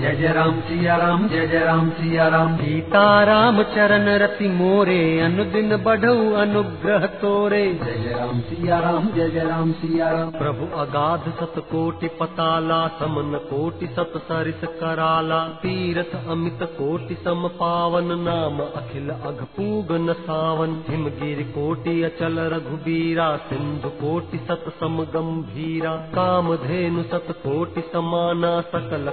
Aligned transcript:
जय 0.00 0.14
जय 0.16 0.28
राम 0.28 0.60
सिया 0.60 0.96
राम 0.96 1.26
जय 1.28 1.46
जय 1.46 1.58
राम 1.58 1.88
सिया 1.90 2.26
राम। 2.28 2.56
सीता 2.56 3.24
राम 3.24 3.62
चरण 3.62 4.08
रति 4.18 4.48
मोरे 4.48 4.98
अनुदिन 5.20 5.76
बढ़ऊ 5.76 6.32
अनुग्रह 6.32 7.06
तोरे। 7.06 7.62
जय 7.74 7.94
जय 7.94 8.14
राम 8.14 8.40
सिया 8.40 8.78
राम 8.78 9.08
जय 9.08 9.28
जय 9.28 9.44
राम 9.44 9.72
सिया 9.72 10.10
राम। 10.10 10.30
प्रभु 10.30 10.66
अगाध 10.76 11.24
सत 11.30 11.58
कोटि 11.70 12.08
पताला 12.20 12.78
समन 12.88 13.38
कोटि 13.44 13.86
सत 13.86 14.12
सरिस 14.18 14.62
कराला। 14.80 15.40
तीरथ 15.56 16.14
अमित 16.28 16.62
कोटि 16.62 17.14
सम 17.14 17.48
पावन 17.54 18.14
नाम 18.20 18.60
अखिल 18.60 19.10
अघपूग 19.10 19.92
न 19.92 20.12
सावन। 20.20 20.78
हिमगिरि 20.90 21.44
कोटि 21.50 22.02
अचल 22.02 22.38
रघुबीरा 22.54 23.28
सिंधु 23.48 23.88
कोटि 23.96 24.38
सत 24.38 24.70
सम 24.80 25.02
गंभीरा। 25.16 25.96
कामधेनु 26.14 27.02
सत 27.02 27.34
कोटि 27.42 27.80
समाना 27.92 28.54
सकल 28.68 29.12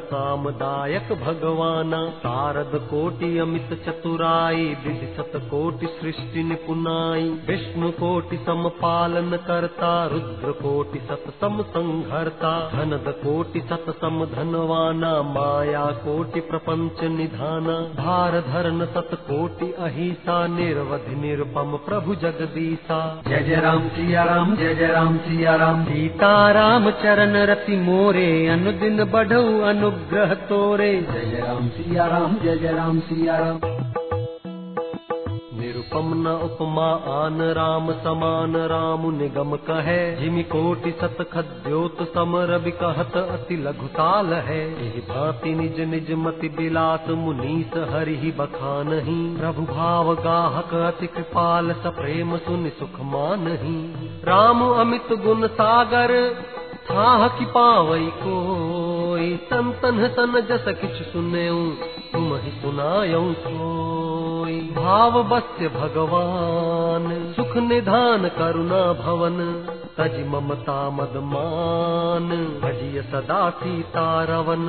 कामदायक 0.75 1.11
भगवाना 1.19 1.99
शारद 2.19 2.71
कोटि 2.89 3.27
अमित 3.39 3.69
चतुराई 3.85 4.63
विधि 4.83 5.07
सत 5.17 5.31
कोटि 5.51 5.87
सृष्टि 5.91 6.43
निपुनाई 6.43 7.23
विष्णु 7.47 7.89
कोटि 7.99 8.37
सम 8.39 8.67
पालन 8.81 9.35
करता 9.47 9.91
रुद्र 10.13 10.51
कोटि 10.61 10.99
सत 11.09 11.23
सम 11.41 11.61
संघरता 11.69 12.51
धनद 12.73 13.07
कोटि 13.21 13.61
सत 13.69 13.85
सम 14.01 14.25
धनवाना 14.33 15.11
माया 15.29 15.85
कोटि 16.03 16.39
प्रपंच 16.49 17.03
निधाना 17.13 17.77
धार 17.99 18.39
धरन 18.49 18.85
सत 18.95 19.15
कोटि 19.29 19.71
अहिसा 19.79 20.37
निर्वधि 20.57 21.15
निरुपम 21.21 21.77
प्रभु 21.85 22.15
जगदीसा। 22.25 22.99
जय 23.27 23.43
जय 23.47 23.61
राम 23.61 23.87
सिया 23.95 24.23
राम 24.25 24.55
जय 24.55 24.75
जय 24.75 24.91
राम 24.91 25.17
सिया 25.27 25.55
राम 25.55 25.83
सीता 25.85 26.33
राम 26.59 26.91
चरण 27.03 27.35
रति 27.51 27.77
मोरे 27.79 28.29
अनुदिन 28.49 29.03
बढ़ऊ 29.11 29.59
अनुग्रह 29.71 30.33
तोरे 30.45 30.63
जय 30.65 31.25
जय 31.25 31.41
राम 31.41 31.67
सिया 31.69 32.05
राम 32.05 32.35
जय 32.35 32.57
जय 32.57 32.71
राम 32.71 32.99
सिया 32.99 33.37
राम 33.37 33.59
निरुपम 35.59 36.07
न 36.13 36.31
उपमा 36.43 36.87
आन 37.13 37.41
राम 37.51 37.91
समान 37.91 38.55
राम 38.55 39.05
निगम 39.15 39.55
कहे। 39.55 40.15
जिमि 40.15 40.43
कोटि 40.43 40.91
सत 40.91 41.17
खद्योत 41.33 42.01
समर 42.13 42.57
बिकहत 42.57 43.17
अति 43.17 43.55
लघुताल 43.57 44.33
है। 44.33 44.59
एहि 44.85 45.01
भांति 45.01 45.53
निज 45.55 45.79
निज 45.89 46.11
मति 46.17 46.49
बिलास 46.49 47.09
मुनीस 47.09 47.77
हरि 47.93 48.33
बखानहि 48.39 49.17
प्रभु 49.39 49.61
भाव 49.73 50.13
गाहक 50.15 50.73
अति 50.73 51.07
कृपाल 51.07 51.71
स 51.73 51.93
प्रेम 51.99 52.37
सुनि 52.37 52.69
सुख 52.69 52.99
मानहि 53.05 53.77
राम 54.23 54.65
अमित 54.65 55.13
गुण 55.19 55.47
सागर, 55.47 56.13
थाह 56.91 57.27
कि 57.27 57.45
पावई 57.45 58.11
कोई 59.15 59.35
संतन 59.49 59.99
सन 60.07 60.33
जस 60.49 60.65
किछ 60.79 60.97
सुनऊ 61.11 61.59
तुम 62.13 62.25
ही 62.37 62.49
सुनायऊ 62.51 63.33
सोई 63.33 64.55
भाव 64.75 65.21
बस्य 65.23 65.67
भगवान 65.67 67.05
सुख 67.35 67.55
निधान 67.67 68.27
करुणा 68.29 68.81
भवन 68.93 69.37
तज 69.97 70.15
ममता 70.27 70.77
मद 70.89 71.13
मान 71.25 72.29
भजिय 72.61 73.01
सदा 73.01 73.37
सीता 73.49 74.01
रवन 74.23 74.65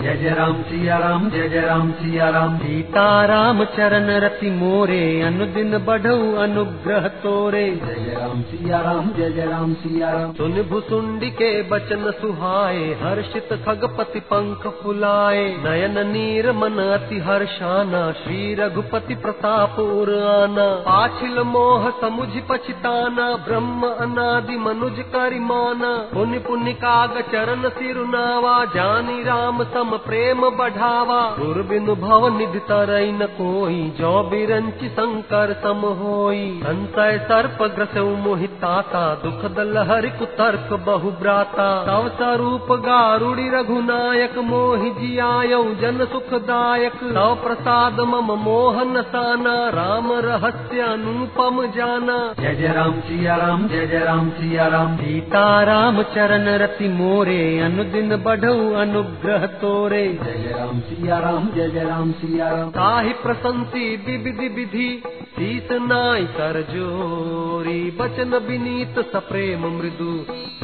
जय 0.00 0.16
जय 0.16 0.34
राम 0.34 0.60
सिया 0.62 0.98
राम 0.98 1.28
जय 1.30 1.48
जय 1.48 1.60
राम 1.60 1.92
सिया 1.92 2.28
राम 2.30 2.58
सीता 2.58 3.04
राम 3.24 3.64
चरण 3.76 4.10
रति 4.24 4.50
मोरे 4.50 4.98
अनुदिन 5.20 5.78
बढ़ऊ 5.86 6.34
अनुग्रह 6.42 7.06
तोरे। 7.22 7.64
जय 7.76 7.94
जय 7.94 8.16
राम 8.16 8.42
सिया 8.42 8.80
राम 8.80 9.08
जय 9.12 9.30
जय 9.30 9.46
राम 9.46 9.72
सिया 9.74 10.10
राम 10.10 10.32
सुन 10.32 10.62
भुसुंडी 10.70 11.30
के 11.30 11.50
बचन 11.70 12.10
सुहाए 12.20 12.84
हर्षित 13.02 13.52
खगपति 13.64 14.20
पंख 14.32 14.66
फुलाए। 14.82 15.48
नयन 15.64 16.06
नीर 16.08 16.50
मन 16.52 16.78
अति 16.88 17.22
हर्षाना 17.28 18.04
श्री 18.20 18.54
रघुपति 18.54 19.14
प्रताप 19.24 19.80
उर 19.80 20.14
आना। 20.26 20.68
पाछिल 20.84 21.42
मोह 21.46 21.90
समुझ 22.02 22.28
पछिताना 22.50 23.32
ब्रह्म 23.48 23.94
अनादि 24.00 24.56
मनुज 24.58 24.98
करिमाना 24.98 25.92
पुनि 26.14 26.38
पुनि 26.38 26.72
काग 26.72 27.20
चरण 27.32 27.68
सिरुनावा 27.68 28.64
जानी 28.64 29.22
राम 29.22 29.64
सम 29.64 29.90
प्रेम 30.06 30.40
बढ़ावा। 30.40 31.36
गुर 31.38 31.62
भव 31.94 32.38
निधि 32.38 32.58
तरई 32.58 33.12
न 33.12 33.26
कोई। 33.26 33.92
जो 34.00 34.22
बिरंच 34.22 34.84
शंकर 34.84 35.52
सम 35.62 35.80
होई। 36.00 36.60
संतय 36.64 37.18
सर्प 37.28 37.58
ग्रसऊ 37.62 38.16
मोहिताता 38.16 39.14
दुख 39.14 39.50
दलहरि 39.56 40.10
कुतर्क 40.10 40.80
बहु 40.86 41.10
ब्राता। 41.10 41.68
तव 41.84 42.08
स्वरूप 42.08 42.66
गारुड़ी 42.72 43.48
रघुनायक 43.50 44.38
मोहि 44.38 44.90
जियायऊ 44.90 45.74
जन 45.74 46.04
सुखदायक। 46.04 46.94
तव 46.94 47.38
प्रसाद 47.44 48.00
मम 48.00 48.32
मोहन 48.32 49.02
साना। 49.02 49.68
राम 49.68 50.12
रहस्य 50.12 50.80
अनुपम 50.80 51.66
जाना। 51.66 52.34
जय 52.40 52.54
जय 52.54 52.72
राम, 52.72 53.00
सिया 53.00 53.36
राम, 53.36 53.68
जय 53.68 53.86
जय 53.86 53.98
राम, 53.98 54.30
सिया 54.30 54.47
राम 54.56 54.96
सीता 54.96 55.62
राम 55.62 56.02
चरण 56.02 56.48
रति 56.48 56.88
मोरे 56.88 57.60
अनुदिन 57.60 58.16
बढ़ऊ 58.16 58.72
अनुग्रह 58.72 59.46
तोरे। 59.46 60.08
जय 60.08 60.54
राम 60.58 60.80
सिया 60.80 61.18
राम 61.18 61.50
जय 61.54 61.68
जय 61.68 61.84
राम 61.84 62.12
सिया 62.12 62.48
राम 62.48 62.70
ताहि 62.70 63.12
प्रशंसी 63.12 63.96
विविधि 63.96 64.48
विधि 64.48 65.02
शीस 65.06 65.68
नाई 65.72 66.24
कर 66.24 66.66
जोरी। 66.70 67.90
बचन 67.90 68.34
विनीत 68.48 68.98
सप्रेम 68.98 69.60
मृदु 69.60 70.10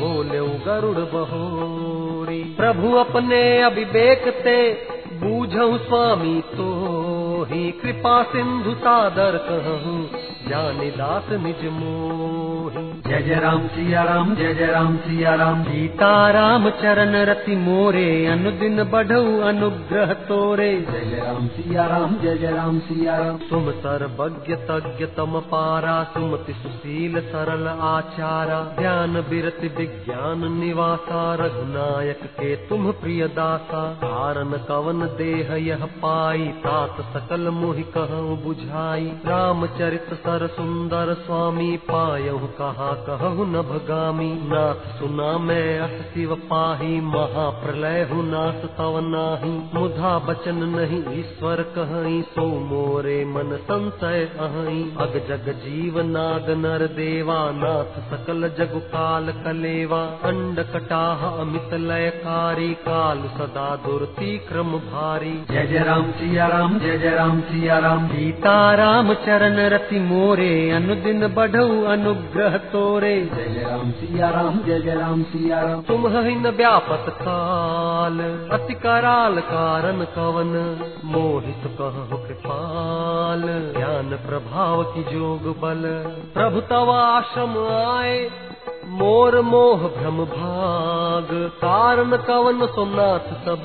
बोले 0.00 0.38
गरुड़ 0.38 0.98
बहोरी। 0.98 2.42
प्रभु 2.42 2.92
अपने 2.92 3.62
अभिवेक 3.62 4.28
ते 4.28 4.72
बूझऊ 5.12 5.76
स्वामी 5.78 6.40
तो 6.40 6.70
ही 7.44 7.70
कृपा 7.80 8.22
सिंधु 8.32 8.74
सादर 8.74 9.36
कहूँ 9.48 9.98
जानि 10.48 10.90
दास 10.90 11.28
निज 11.42 11.64
मोहि। 11.72 12.82
जय 13.06 13.22
जय 13.22 13.38
राम 13.40 13.66
सिया 13.66 14.02
राम 14.02 14.34
जय 14.34 14.54
जय 14.54 14.66
राम 14.66 14.96
सिया 14.96 15.34
राम 15.34 15.62
सीता 15.62 16.10
राम 16.30 16.68
चरण 16.80 17.14
रति 17.26 17.56
मोरे 17.56 18.04
अनुदिन 18.26 18.82
बढ़ऊ 18.84 19.38
अनुग्रह 19.42 20.12
तोरे। 20.24 20.70
जय 20.82 21.04
जय 21.04 21.20
राम 21.20 21.46
सिया 21.48 21.86
राम 21.86 22.16
जय 22.22 22.36
जय 22.36 22.50
राम 22.50 22.78
सिया 22.78 23.16
राम 23.18 23.38
तुम 23.50 23.70
सर्वज्ञ 23.78 24.54
तज्ञ 24.70 25.06
तम 25.16 25.38
पारा 25.52 25.96
सुमति 26.04 26.52
सुशील 26.52 27.20
सरल 27.28 27.66
आचारा। 27.68 28.60
ध्यान 28.78 29.20
बिरति 29.30 29.68
विज्ञान 29.78 30.44
निवासा 30.54 31.22
रघुनायक 31.34 32.24
के 32.34 32.54
तुम 32.66 32.90
प्रिय 33.00 33.26
दासा। 33.36 33.82
कारण 34.04 34.52
कवन 34.68 35.06
देह 35.16 35.54
यह 35.62 35.84
पाई 36.02 36.46
तात 36.64 37.00
सकल 37.34 37.48
मोहि 37.50 37.82
कहूँ 37.94 38.36
बुझाई 38.42 39.06
रामचरित 39.26 40.10
सर 40.16 40.46
सुंदर 40.46 41.12
स्वामी 41.20 41.76
पायहु 41.86 42.46
कहा 42.58 42.90
कहु 43.06 43.44
न 43.44 43.62
भगामी। 43.70 44.28
नाथ 44.44 44.84
सुना 44.98 45.30
मैं 45.38 45.78
अस 45.80 45.96
शिव 46.12 46.34
पाही 46.44 47.00
महाप्रलय 47.06 48.02
हु 48.10 48.20
नाथ 48.22 48.66
तव 48.76 48.98
नाही। 49.04 49.50
मुधा 49.74 50.12
बचन 50.28 50.62
नहीं 50.74 51.00
ईश्वर 51.14 51.62
कहीं 51.74 52.20
सो 52.28 52.46
मोरे 52.66 53.16
मन 53.24 53.56
संशय 53.64 54.24
अहई 54.40 54.78
अग 54.98 55.18
जग 55.28 55.50
जीव 55.64 56.00
नाग 56.10 56.50
नर 56.58 56.86
देवा 56.94 57.40
नाथ 57.56 57.98
सकल 58.10 58.48
जग 58.58 58.78
काल 58.94 59.32
कलेवा। 59.44 60.02
अंड 60.24 60.64
कटाह 60.72 61.26
अमित 61.32 61.74
लयकारी 61.82 62.72
काल 62.86 63.26
सदा 63.34 63.66
दुर्ति 63.84 64.30
क्रम 64.48 64.72
भारी। 64.86 65.34
जय 65.50 65.66
जय 65.66 65.84
राम 65.84 66.78
जय 66.78 66.98
जय 66.98 67.16
राम 67.24 67.40
सिया 67.40 67.78
राम 67.78 68.08
सीता 68.08 68.74
राम 68.74 69.14
चरण 69.14 69.56
रति 69.56 70.00
मोरे, 70.00 70.70
अनुदिन 70.70 71.26
बढ़ऊ 71.34 71.84
अनुग्रह 71.84 72.56
तोरे। 72.56 73.14
जय 73.20 73.66
राम 73.70 73.90
सिया 73.90 74.28
राम 74.28 74.58
जय 74.58 74.80
जय 74.80 74.94
राम 74.94 75.22
सिया 75.22 75.60
राम 75.60 75.82
तुम 75.82 76.06
हिन 76.06 76.48
व्यापत 76.48 77.06
काल, 77.22 78.20
अति 78.52 78.74
कराल 78.74 79.40
कारण 79.40 80.04
कवन। 80.04 80.52
मोहित 81.04 81.62
कहो 81.78 82.16
कृपाल, 82.16 83.42
ज्ञान 83.76 84.10
प्रभाव 84.28 84.82
की 84.82 85.02
जोग 85.02 85.60
बल। 85.60 85.82
प्रभु 86.34 86.60
तव 86.60 86.90
आश्रम 86.90 87.58
आए 87.74 88.30
मोर 88.90 89.40
मोह 89.40 89.86
भ्रम 89.90 90.24
भाग 90.26 91.28
कारण 91.58 92.16
कवन 92.26 92.66
सोमनाथ 92.66 93.28
सब 93.44 93.62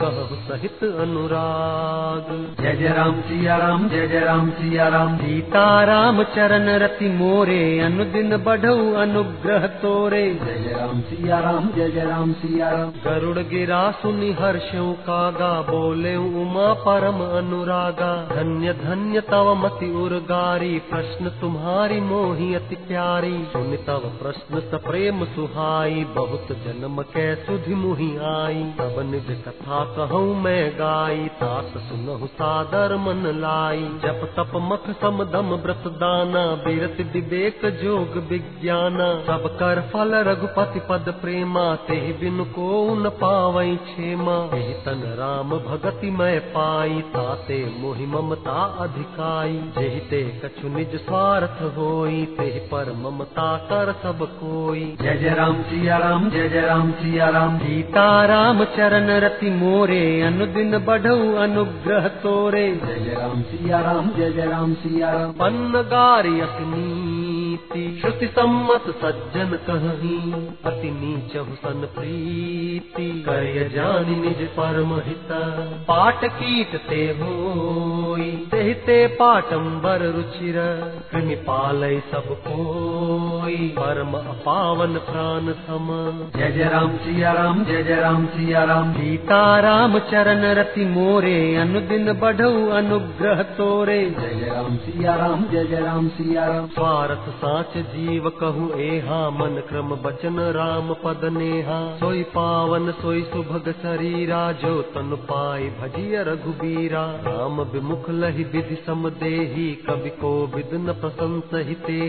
कहु 0.00 0.36
सहित 0.44 0.82
अनुराग। 1.00 2.28
जय 2.60 2.72
जय 2.76 2.88
राम 2.88 3.20
सिया 3.20 3.56
राम 3.56 3.88
जय 3.88 4.06
जय 4.08 4.20
राम 4.20 4.50
सिया 4.50 4.86
राम 4.88 5.16
सीता 5.16 5.64
राम 5.84 6.22
चरण 6.34 6.68
रति 6.78 7.08
मोरे 7.08 7.58
अनुदिन 7.80 8.36
बढ़ऊ 8.36 8.94
अनुग्रह 8.94 9.66
तोरे। 9.82 10.22
जय 10.34 10.58
जय 10.58 10.72
राम 10.72 11.00
सिया 11.00 11.38
राम 11.40 11.68
जय 11.76 11.90
जय 11.90 12.04
राम 12.04 12.32
सिया 12.32 12.70
राम 12.70 12.90
गरुड़ 13.04 13.38
गिरा 13.38 13.82
सुनि 14.02 14.30
हर्षऊ 14.40 14.92
कागा 15.02 15.52
बोले 15.62 16.16
उमा 16.16 16.72
परम 16.86 17.20
अनुरागा। 17.38 18.12
धन्य 18.32 18.72
धन्य 18.82 19.20
तव 19.30 19.54
मति 19.54 19.90
उर्गारी 20.02 20.78
प्रश्न 20.90 21.38
तुम्हारी 21.40 22.00
मोही 22.00 22.54
अति 22.54 22.76
प्यारी। 22.88 23.36
सुनि 23.52 23.76
तव 23.76 24.10
प्रश्न 24.22 24.49
कृष्ण 24.50 24.60
सप्रेम 24.68 25.24
सुहाई, 25.24 26.04
बहुत 26.04 26.48
जन्म 26.64 27.02
कै 27.02 27.24
सुधि 27.34 27.74
मुहि 27.74 28.08
आई। 28.26 28.62
तब 28.78 28.96
निज 29.10 29.28
कथा 29.44 29.78
कहूँ 29.96 30.40
मैं 30.42 30.70
गाई 30.70 31.28
तात 31.40 31.76
सुनहु 31.78 32.26
सादर 32.26 32.94
मन 32.96 33.22
लाई। 33.40 33.82
जप 34.04 34.24
तप 34.36 34.52
मख 34.62 34.88
सम 34.96 35.22
दम 35.24 35.52
व्रत 35.56 35.86
दाना, 36.00 36.44
बीरत 36.64 37.00
विवेक 37.12 37.60
जोग 37.82 38.16
विज्ञाना। 38.28 39.08
सब 39.26 39.46
कर 39.60 39.80
फल 39.92 40.14
रघुपति 40.14 40.80
पद 40.80 41.12
प्रेमा 41.22 41.64
ते 41.88 42.00
बिनु 42.20 42.44
को 42.44 42.94
न 42.94 43.08
पावई 43.08 43.76
तेहि 43.90 44.74
तन 44.86 45.02
राम 45.18 45.56
भगति 45.60 46.10
मैं 46.10 46.40
पाई, 46.50 47.00
ताते 47.00 47.60
मोहि 47.78 48.06
ममता 48.06 48.58
अधिकाई। 48.80 49.58
जेहि 49.78 50.00
ते 50.00 50.22
कछु 50.44 50.68
निज 50.68 50.96
स्वार्थ 50.96 51.62
होई, 51.78 52.24
तेहि 52.38 52.60
पर 52.66 52.92
ममता 52.96 53.56
कर 53.64 53.92
सब 54.02 54.26
कोई। 54.40 54.96
जय 55.02 55.16
जय 55.16 55.34
राम 55.34 55.62
सिया 55.62 55.96
राम 55.96 56.30
जय 56.30 56.48
जय 56.48 56.60
राम 56.60 56.90
सिया 56.92 57.28
राम। 57.28 57.58
सीता 57.58 58.24
राम 58.24 58.64
चरण 58.64 59.06
रति 59.06 59.50
मोरे 59.50 60.22
अनुदिन 60.22 60.78
बढ़ऊ 60.78 61.34
अनुग्रह 61.34 62.08
तोरे। 62.08 62.80
जय 62.86 63.04
जय 63.04 63.16
राम 63.20 63.42
सिया 63.42 63.80
राम 63.80 64.10
जय 64.16 64.30
जय 64.30 64.46
राम 64.46 64.74
सिया 64.74 65.10
राम। 65.10 65.32
पन्न 65.32 65.82
गारी 65.82 66.40
नीति 67.70 68.00
श्रुति 68.00 68.26
सम्मत 68.26 68.84
सज्जन 69.00 69.50
कही 69.66 70.32
अति 70.64 70.90
नीचहु 70.90 71.54
सन 71.54 71.86
प्रीति। 71.96 73.22
करय 73.26 73.68
जानि 73.74 74.16
निज 74.16 74.48
परम 74.48 74.94
हित 74.94 75.28
पाट 75.88 76.24
कीट 76.24 76.74
ते 76.88 77.02
होई। 77.20 78.30
ते 78.86 79.06
पाटंबर 79.06 80.02
रुचिर 80.06 80.56
कृमि 81.10 81.34
पालय 81.34 81.98
सब 82.12 82.34
कोई। 82.46 83.68
परम 83.78 84.12
अपावन 84.14 84.98
प्राण 85.10 85.52
सम। 85.60 85.86
जय 86.36 86.50
जय 86.50 86.64
राम 86.64 86.96
सिया 86.96 87.32
राम 87.32 87.64
जय 87.64 87.82
जय 87.82 87.96
राम 87.96 88.26
सिया 88.26 88.64
राम। 88.64 88.92
सीता 88.92 89.60
राम 89.60 89.98
चरण 90.10 90.44
रति 90.54 90.84
मोरे 90.86 91.38
अनुदिन 91.56 92.12
बढ़ऊ 92.12 92.68
अनुग्रह 92.70 93.42
तोरे। 93.42 94.00
जय 94.10 94.34
जय 94.34 94.50
राम 94.50 94.76
सिया 94.76 95.14
राम 95.14 95.44
जय 95.44 95.64
जय 95.64 95.80
राम 95.80 96.08
सिया 96.08 96.46
राम। 96.46 96.66
स्वार्थ 96.66 97.30
साच 97.62 97.76
जीव 97.86 98.28
कहूँ 98.30 98.68
एहा 98.80 99.18
मन 99.30 99.62
क्रम 99.68 99.88
बचन 100.02 100.38
राम 100.50 100.92
पद 100.94 101.24
नेहा। 101.32 101.78
सोई 101.96 102.22
पावन 102.34 102.90
सोई 102.92 103.22
सुभग 103.22 103.70
शरीरा 103.72 104.40
जो 104.62 104.70
तन 104.92 105.14
पाई 105.30 105.68
भजिय 105.80 106.22
रघुबीरा। 106.22 107.02
राम 107.26 107.60
विमुख 107.72 108.08
लहि 108.10 108.44
विधि 108.44 108.76
सम 108.86 109.08
देही 109.18 109.66
कवि 109.86 110.10
को 110.20 110.30
विद 110.54 110.70
न 110.80 110.92
प्रशंस 111.00 111.52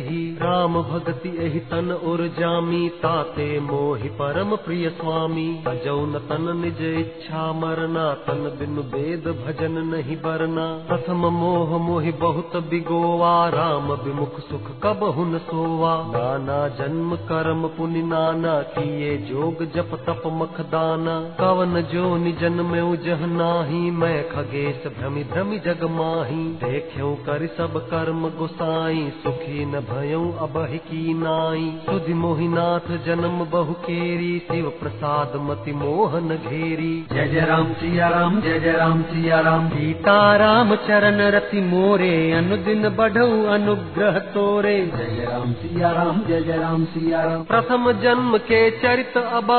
ही 0.06 0.22
राम 0.42 0.82
भगति 0.84 1.34
एहि 1.40 1.60
तन 1.72 1.92
उर 2.04 2.26
जामी 2.40 2.88
ताते 3.02 3.50
मोहि 3.62 4.10
परम 4.22 4.56
प्रिय 4.66 4.90
स्वामी। 4.92 5.48
तजौ 5.68 5.98
न 6.06 6.24
तन 6.30 6.56
निज 6.58 6.82
इच्छा 6.94 7.44
मरना 7.56 8.08
तन 8.28 8.50
बिनु 8.60 8.88
वेद 8.94 9.28
भजन 9.42 9.78
नहीं 9.86 10.18
बरना। 10.22 10.70
प्रथम 10.88 11.28
मोह 11.34 11.78
मोहि 11.88 12.12
बहुत 12.22 12.56
बिगोवा 12.70 13.36
राम 13.50 13.94
विमुख 14.04 14.40
सुख 14.42 14.72
कब 14.84 15.04
हुन 15.18 15.38
सोवा। 15.42 15.94
नाना 16.12 16.58
जन्म 16.78 17.16
कर्म 17.28 17.68
पुनि 17.70 18.02
नाना 18.04 18.54
किए 18.72 19.16
जोग 19.26 19.64
जप 19.76 19.96
तप 20.08 20.24
मख 20.34 20.60
दाना। 20.70 21.16
कवन 21.40 21.82
जो 21.92 22.16
निजन 22.18 22.62
में 22.66 22.82
उजह 22.82 23.26
नाही 23.28 23.80
मैं 23.94 24.18
खगेश 24.30 24.88
भ्रमि 24.98 25.24
भ्रमि 25.32 25.58
जग 25.66 25.84
माही। 25.92 26.44
देख्यो 26.62 27.14
कर 27.26 27.46
सब 27.58 27.78
कर्म 27.88 28.28
गुसाई 28.38 29.04
सुखी 29.18 29.66
न 29.66 29.80
भयऊ 29.90 30.32
अबहि 30.42 30.78
की 30.86 31.14
नाई। 31.14 31.68
सुधि 31.86 32.14
मोहिनाथ 32.16 32.88
जन्म 33.06 33.46
बहु 33.52 33.74
केरी 33.82 34.32
शिव 34.42 34.70
प्रसाद 34.80 35.36
मति 35.42 35.74
मोहन 35.76 36.28
घेरी। 36.30 36.92
जय 37.12 37.28
जय 37.28 37.46
राम 37.46 37.74
सिया 37.74 38.08
राम 38.10 38.40
जय 38.42 38.60
जय 38.60 38.72
राम 38.74 39.02
सिया 39.04 39.40
राम। 39.42 39.70
सीता 39.70 40.18
राम 40.38 40.76
चरण 40.88 41.22
रति 41.32 41.62
मोरे 41.64 42.12
अनुदिन 42.32 42.90
बढ़ऊ 42.96 43.46
अनुग्रह 43.52 44.20
तोरे। 44.32 44.78
जय 44.88 45.26
राम 45.32 45.52
सिया 45.54 45.92
राम 45.92 46.24
जय 46.28 46.42
जय 46.42 46.58
राम 46.58 46.86
सिया 46.86 47.22
राम 47.24 47.44
प्रथम 47.44 47.92
जन्म 48.02 48.38
के 48.38 48.60
चरित 48.72 49.18
अब, 49.18 49.52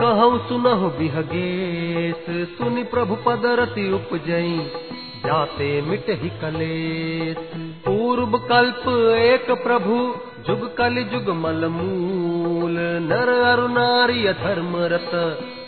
कह 0.00 0.48
सुनहु 0.48 0.88
बिहगेश 0.88 2.24
सुनि 2.58 2.82
प्रभु 2.84 3.14
पद 3.26 3.46
रति 3.60 3.92
उपजई। 3.92 4.58
जाते 5.26 5.70
मिट 5.82 6.10
ही 6.22 6.28
कलेश 6.42 7.42
पूर्व 7.86 8.38
कल्प 8.48 8.88
एक 9.16 9.50
प्रभु 9.64 9.98
जुग 10.46 10.62
कलि 10.76 11.04
जुग 11.04 11.28
मल 11.36 11.66
मूल। 11.70 12.78
नर 13.02 13.28
अरु 13.44 13.68
नारी 13.68 14.26
अधर्म 14.26 14.72
रत 14.92 15.12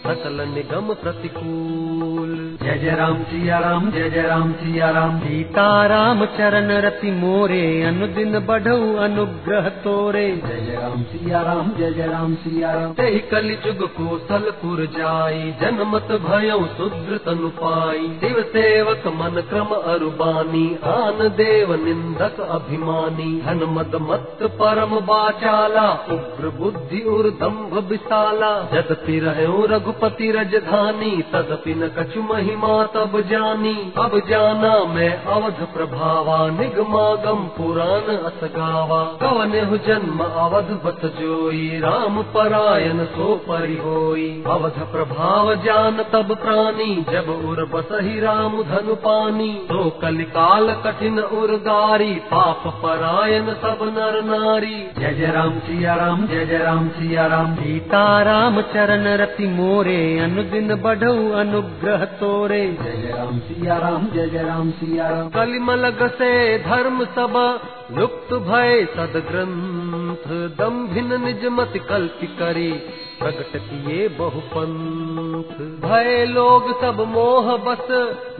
सकल 0.03 0.41
निगम 0.49 0.93
प्रतिकूल। 0.95 2.35
जय 2.63 2.79
जय 2.79 2.95
राम 2.97 3.23
सिया 3.23 3.59
राम 3.59 3.91
जय 3.91 4.09
जय 4.11 4.23
राम 4.23 4.53
सिया 4.53 4.91
राम 4.91 5.19
सीता 5.19 5.65
राम 5.87 6.25
चरण 6.37 6.71
रति 6.81 7.11
मोरे 7.11 7.61
अनुदिन 7.83 8.39
बढ़ऊ 8.47 8.95
अनुग्रह 8.99 9.69
तोरे। 9.85 10.25
जय 10.37 10.61
जय 10.61 10.77
राम 10.77 11.03
सिया 11.03 11.43
राम 11.43 11.71
जय 11.79 11.93
जय 11.93 12.07
राम 12.07 12.35
सिया 12.37 12.73
राम 12.73 12.93
तेहि 12.93 13.19
कलि 13.33 13.57
जुग 13.65 13.83
कोसलपुर 13.97 14.85
जाई 14.97 15.43
जनमत 15.61 16.13
भयउ 16.23 16.65
शुद्र 16.79 17.19
तनु 17.27 17.49
पाई 17.59 18.09
शिव 18.21 18.41
सेवक 18.49 19.07
मन 19.17 19.41
क्रम 19.51 19.71
अरुबानी, 19.93 20.67
आन 20.85 21.29
देव 21.29 21.75
निंदक 21.85 22.41
अभिमानी 22.41 23.43
धन 23.47 23.61
मद 23.71 23.95
मत 24.03 24.39
परम 24.43 24.91
बाचाला, 25.01 25.87
उग्र 26.11 26.49
बुद्धि 26.49 27.01
उर्दम्भ 27.01 27.75
विशाला। 27.91 28.51
यद्यपि 28.75 29.19
रहु 29.19 29.67
रघुपति 29.67 30.31
रजधानी 30.31 31.11
तदपि 31.33 31.75
न 31.75 31.89
कछु 31.89 32.23
महिमा 32.23 32.83
तब 32.85 33.21
जानी। 33.31 33.93
अब 33.97 34.19
जाना 34.29 34.85
मैं 34.85 35.25
अवध 35.25 35.67
प्रभावा, 35.75 36.39
निगमागम 36.51 37.47
पुराण 37.57 38.17
असगावा 38.17 39.03
कवन 39.23 39.53
हु 39.67 39.77
जन्म 39.77 40.19
अवध 40.19 40.71
बत 40.85 41.01
जोई, 41.21 41.81
राम 41.85 42.23
परायण 42.23 43.05
सो 43.05 43.35
परि 43.49 43.77
होई। 43.77 44.45
अवध 44.47 44.79
प्रभाव 44.93 45.55
जान 45.55 46.03
तब 46.13 46.35
प्राणी, 46.35 46.95
जब 47.13 47.29
उर 47.49 47.65
बसहि 47.65 48.21
राम 48.21 48.63
धनु 48.63 48.95
पानी। 48.95 49.38
तो 49.69 49.89
कलिकाल 50.03 50.71
कठिन 50.85 51.19
उर्गारी 51.19 52.13
पाप 52.15 52.63
परायण 52.83 53.47
सब 53.55 53.79
नर 53.89 54.21
नारी। 54.25 54.77
जय 54.99 55.15
जय 55.15 55.31
राम 55.33 55.59
सिया 55.59 55.95
राम 55.95 56.27
जय 56.27 56.47
जय 56.47 56.59
राम 56.59 56.89
सिया 56.89 57.27
राम। 57.27 57.55
सीता 57.55 58.23
राम 58.23 58.61
चरण 58.61 59.07
रति 59.17 59.47
मोरे 59.47 60.19
अनुदिन 60.19 60.75
बढ़ऊ 60.75 61.31
अनुग्रह 61.31 62.05
तोरे। 62.21 62.63
जय 62.83 63.03
जय 63.03 63.15
राम 63.17 63.39
सिया 63.39 63.79
राम 63.79 64.07
जय 64.15 64.29
जय 64.29 64.43
राम 64.43 64.71
सिया 64.71 65.09
राम। 65.09 65.29
कलिमल 65.29 65.93
से 66.09 66.59
धर्म 66.59 67.05
सब 67.05 67.37
लुप्त 67.91 68.33
भय 68.47 68.85
सदग्रंथ 68.87 70.25
दम्भिन 70.57 71.13
निज 71.23 71.45
मत 71.53 71.73
कल्पि 71.89 72.27
करी 72.39 72.71
प्रगट 73.19 73.57
किए 73.61 74.09
बहुपंथ। 74.19 75.55
भय 75.81 76.25
लोग 76.27 76.71
सब 76.81 77.01
मोह 77.09 77.57
बस 77.65 77.87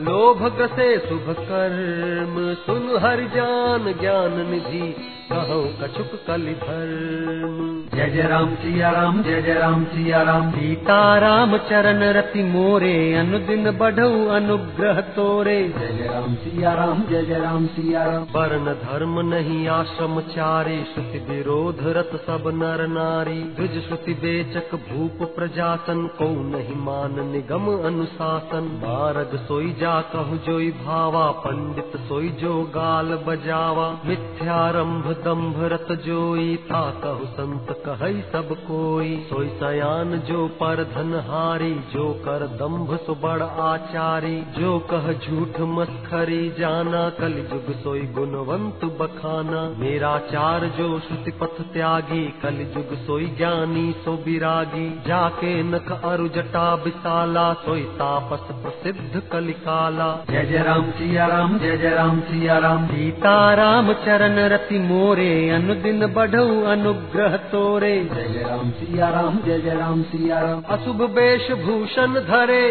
लोभ 0.01 0.43
ग्रसे 0.57 0.89
शुभ 0.99 1.33
कर्म। 1.39 2.35
सुन 2.65 2.85
हर 3.01 3.23
जान 3.35 3.93
ज्ञान 4.01 4.37
निधि 4.51 4.93
कहो 5.31 5.57
कछुक 5.81 6.13
कलि 6.27 6.53
धर्म 6.61 7.57
जय 7.89 8.09
जय 8.09 8.27
राम 8.29 8.53
सिया 8.55 8.89
राम 8.91 9.21
जय 9.23 9.41
जय 9.41 9.53
राम 9.53 9.83
सिया 9.85 10.21
राम 10.21 10.49
सीता 10.51 11.01
राम 11.19 11.57
चरण 11.69 12.03
रति 12.13 12.43
मोरे 12.43 12.95
अनुदिन 13.15 13.71
बढ़ऊ 13.77 14.25
अनुग्रह 14.37 15.01
तोरे। 15.17 15.57
जय 15.69 15.93
जय 15.97 16.07
राम 16.07 16.33
सिया 16.35 16.73
राम 16.73 17.03
जय 17.09 17.21
जय 17.25 17.39
राम 17.39 17.65
सिया 17.67 18.05
राम 18.05 18.25
वर्ण 18.35 18.73
धर्म 18.81 19.19
नहीं 19.39 19.67
आश्रम 19.67 20.19
चारी 20.21 20.77
श्रुति 20.83 21.19
विरोध 21.19 21.77
रत 21.87 22.09
सब 22.27 22.47
नर 22.53 22.81
नारी। 22.87 23.41
द्विज 23.55 23.75
श्रुति 23.87 24.13
बेचक 24.13 24.73
भूप 24.87 25.21
प्रजासन 25.35 26.01
को 26.17 26.27
नहीं 26.47 26.75
मान 26.77 27.13
निगम 27.29 27.67
अनुशासन। 27.85 28.67
मारग 28.83 29.35
सोई 29.37 29.71
जा 29.73 29.93
कहु 30.13 30.37
जोई 30.37 30.69
भावा 30.79 31.23
पंडित 31.37 31.95
सोई 32.07 32.29
जो 32.41 32.55
गाल 32.75 33.13
बजावा। 33.27 33.87
मिथ्यारंभ 34.05 35.07
दम्भ 35.25 35.61
रत 35.65 35.87
जोई 36.05 36.55
था 36.71 36.83
कहु 37.03 37.25
संत 37.29 37.71
कहई 37.85 38.21
सब 38.31 38.53
कोई। 38.67 39.15
सोई 39.29 39.47
सयान 39.55 40.17
जो 40.19 40.47
पर 40.59 40.83
धन 40.83 41.15
हारी 41.29 41.73
जो 41.93 42.09
कर 42.25 42.47
दम्भ 42.57 42.95
सो 42.97 43.15
बड़ 43.15 43.41
आचारी। 43.67 44.35
जो 44.59 44.77
कह 44.91 45.11
झूठ 45.13 45.59
मस्खरी 45.69 46.41
जाना 46.59 47.09
कल 47.21 47.41
जुग 47.49 47.73
सोई 47.75 48.05
गुणवंत 48.13 48.85
बखाना 49.29 49.61
मेरा 49.79 50.17
चार 50.27 50.65
जो 50.77 50.87
श्रुति 50.99 51.31
पथ 51.31 51.61
त्यागी 51.73 52.21
कल 52.41 52.57
जुग 52.73 52.93
सोई 52.99 53.25
ज्ञानी 53.37 53.91
सो 54.05 54.11
बिरागी। 54.25 54.87
जाके 55.07 55.51
नख 55.63 55.91
अरु 55.91 56.27
जटा 56.27 56.73
विशाला 56.83 57.51
सोई 57.59 57.83
तापस 57.99 58.47
प्रसिद्ध 58.63 59.21
कलिकाला। 59.31 60.09
जय 60.29 60.45
जय 60.45 60.63
राम 60.63 60.89
सिया 60.91 61.25
राम 61.27 61.57
जय 61.59 61.77
जय 61.77 61.89
राम 61.89 62.19
सिया 62.21 62.57
राम। 62.57 62.85
सीता 62.87 63.35
राम 63.53 63.93
चरण 64.05 64.39
रति 64.49 64.79
मोरे 64.79 65.33
अनुदिन 65.49 66.05
बढ़ऊ 66.13 66.61
अनुग्रह 66.67 67.37
तोरे। 67.51 67.95
जय 68.05 68.27
जय 68.27 68.43
राम 68.43 68.71
सिया 68.71 69.09
राम 69.09 69.39
जय 69.45 69.59
जय 69.59 69.75
राम 69.75 70.01
सिया 70.05 70.39
राम। 70.39 70.63
अशुभ 70.69 71.01
वेश 71.17 71.51
भूषण 71.65 72.19
धरे 72.25 72.65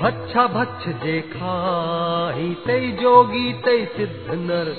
भच्छा 0.00 0.46
भच्छ 0.48 0.88
जे 1.02 1.20
खाही 1.30 2.54
तई 2.66 2.92
जोगी 3.00 3.52
तई 3.64 3.84
सिद्ध 3.96 4.38
नर। 4.40 4.74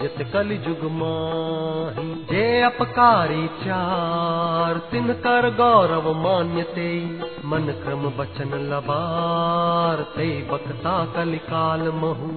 पूज्यत 0.00 0.32
कलि 0.32 0.56
जुग 0.56 0.82
माही। 0.92 2.08
जे 2.30 2.44
अपकारी 2.62 3.46
चार 3.56 4.78
तिन 4.90 5.12
कर 5.24 5.48
गौरव 5.50 6.06
मान्यते। 6.16 6.88
मन 7.44 7.66
क्रम 7.82 8.06
बचन 8.18 8.54
लबार 8.70 10.02
ते 10.14 10.28
बकता 10.50 10.94
कलिकाल 11.14 11.82
महू। 11.94 12.30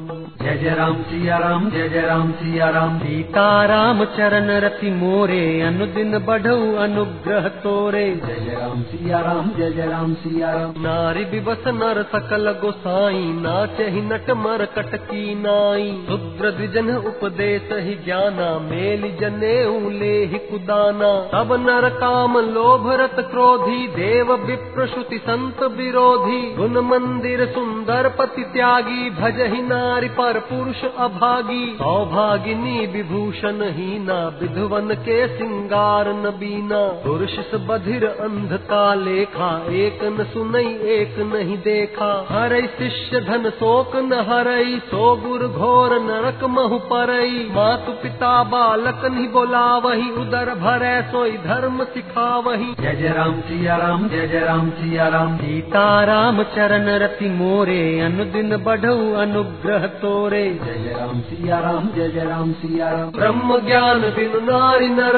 जय 0.43 0.57
जय 0.57 0.73
राम 0.75 0.95
सिया 1.03 1.37
राम 1.37 1.69
जय 1.69 1.87
जय 1.89 2.01
राम 2.01 2.31
सिया 2.31 2.69
राम। 2.69 2.97
सीता 2.99 3.45
राम 3.65 4.03
चरण 4.15 4.51
रति 4.59 4.91
मोरे 4.93 5.43
अनुदिन 5.61 6.17
बढ़ऊ 6.19 6.75
अनुग्रह 6.77 7.47
तोरे। 7.63 8.05
जय 8.17 8.39
जय 8.39 8.59
राम 8.61 8.83
सिया 8.83 9.19
राम 9.19 9.49
जय 9.57 9.71
जय 9.71 9.87
राम 9.87 10.13
सिया 10.15 10.51
राम। 10.51 10.81
नारी 10.81 11.25
बिबस 11.25 11.67
नर 11.73 12.03
सकल 12.11 12.51
गोसाई 12.61 13.23
नाचे 13.39 13.89
ही 13.89 14.01
नट 14.03 14.29
मर 14.43 14.65
कटकी 14.75 15.23
नाई। 15.37 15.89
शुद्र 16.09 16.51
द्विजन 16.51 16.95
उपदेश 16.95 17.51
ही 17.57 17.95
ज्ञाना, 18.05 18.59
मेल 18.59 19.17
जने 19.21 19.83
ले 19.99 20.25
ही 20.25 20.37
कुदाना। 20.37 21.29
तब 21.33 21.53
नर 21.53 21.89
काम, 21.89 22.37
लोभ 22.37 22.91
रत 22.91 23.15
क्रोधी, 23.31 23.87
देव 23.87 24.33
विप्रश्रुति 24.33 25.17
संत 25.17 25.63
विरोधी। 25.63 26.55
गुण 26.55 26.81
मंदिर 26.81 27.45
सुंदर 27.45 28.09
पति 28.09 28.43
त्यागी, 28.43 29.09
भज 29.09 29.53
ही 29.53 29.61
नारी 29.61 30.09
पर 30.09 30.39
पुरुष 30.39 30.83
अभागी। 30.97 31.75
सौभागिनी 31.75 32.87
विभूषण 32.87 33.61
हीना, 33.61 34.37
विधवन 34.41 34.87
के 34.93 35.27
सिंगार 35.27 36.07
न 36.07 36.23
बीना 36.39 36.87
पुरुष 36.87 37.39
बधिर 37.53 38.05
अंध 38.05 38.53
का 38.53 38.93
लेखा, 38.93 39.65
एक 39.69 39.99
न 40.03 40.23
सुनई, 40.23 40.79
एक 40.81 41.19
नहीं 41.33 41.57
देखा। 41.57 42.25
हरई 42.29 42.61
शिष्य 42.61 43.21
धन 43.21 43.49
शोक 43.49 43.95
न 43.95 44.13
हरई, 44.13 44.81
सो 44.85 45.15
गुर 45.15 45.47
घोर 45.47 45.99
नरक 45.99 46.43
महु 46.43 46.77
परई। 46.77 47.42
मातु 47.49 47.91
पिता 48.03 48.31
बालक 48.43 49.05
नहीं 49.05 49.27
बोला 49.27 49.65
वही 49.77 50.09
उदर 50.21 50.53
भरै 50.55 50.93
सोई 51.11 51.31
धर्म 51.37 51.83
सिखा 51.93 52.25
वही 52.37 52.69
जय 52.81 52.95
जय 52.95 53.13
राम 53.13 53.39
सिया 53.41 53.75
राम 53.77 54.07
जय 54.09 54.27
जय 54.27 54.39
राम 54.39 54.69
सिया 54.71 55.07
राम। 55.07 55.37
सीता 55.37 56.03
राम 56.03 56.43
चरण 56.55 56.89
रति 57.03 57.29
मोरे 57.29 57.81
अनुदिन 58.01 58.57
बढ़ऊ 58.57 59.13
अनुग्रह 59.21 59.87
तोरे। 60.01 60.43
जय 60.65 60.79
जय 60.83 60.95
राम 60.99 61.19
सिया 61.21 61.59
राम 61.59 61.89
जय 61.95 62.09
जय 62.09 62.25
राम 62.25 62.51
सिया 62.53 62.89
राम। 62.89 63.11
ब्रह्म 63.11 63.59
ज्ञान 63.65 64.01
बिनु 64.15 64.39
नारी 64.41 64.89
नर 64.89 65.17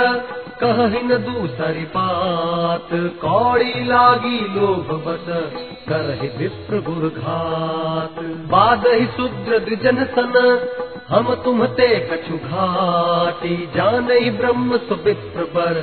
कहीं 0.60 1.04
न 1.04 1.18
दूसरी 1.24 1.84
बात 1.94 2.90
कौड़ी 3.22 3.84
लागी 3.84 4.38
लोभ 4.56 4.92
बस 5.08 5.26
करहि 5.90 6.28
विप्र 6.38 6.80
गुर 6.82 7.08
घात 7.10 8.20
बाद 8.52 8.88
ही 8.88 9.06
शूद्र 9.18 9.60
द्विजन 9.60 10.04
सन 10.14 10.34
हम 11.10 11.34
तुम 11.36 11.66
ते 11.66 11.88
कछु 12.12 12.38
घाटी 12.38 13.56
जान 13.76 14.08
ब्रह्म 14.38 14.78
सुविप्र 14.78 15.44
पर 15.46 15.78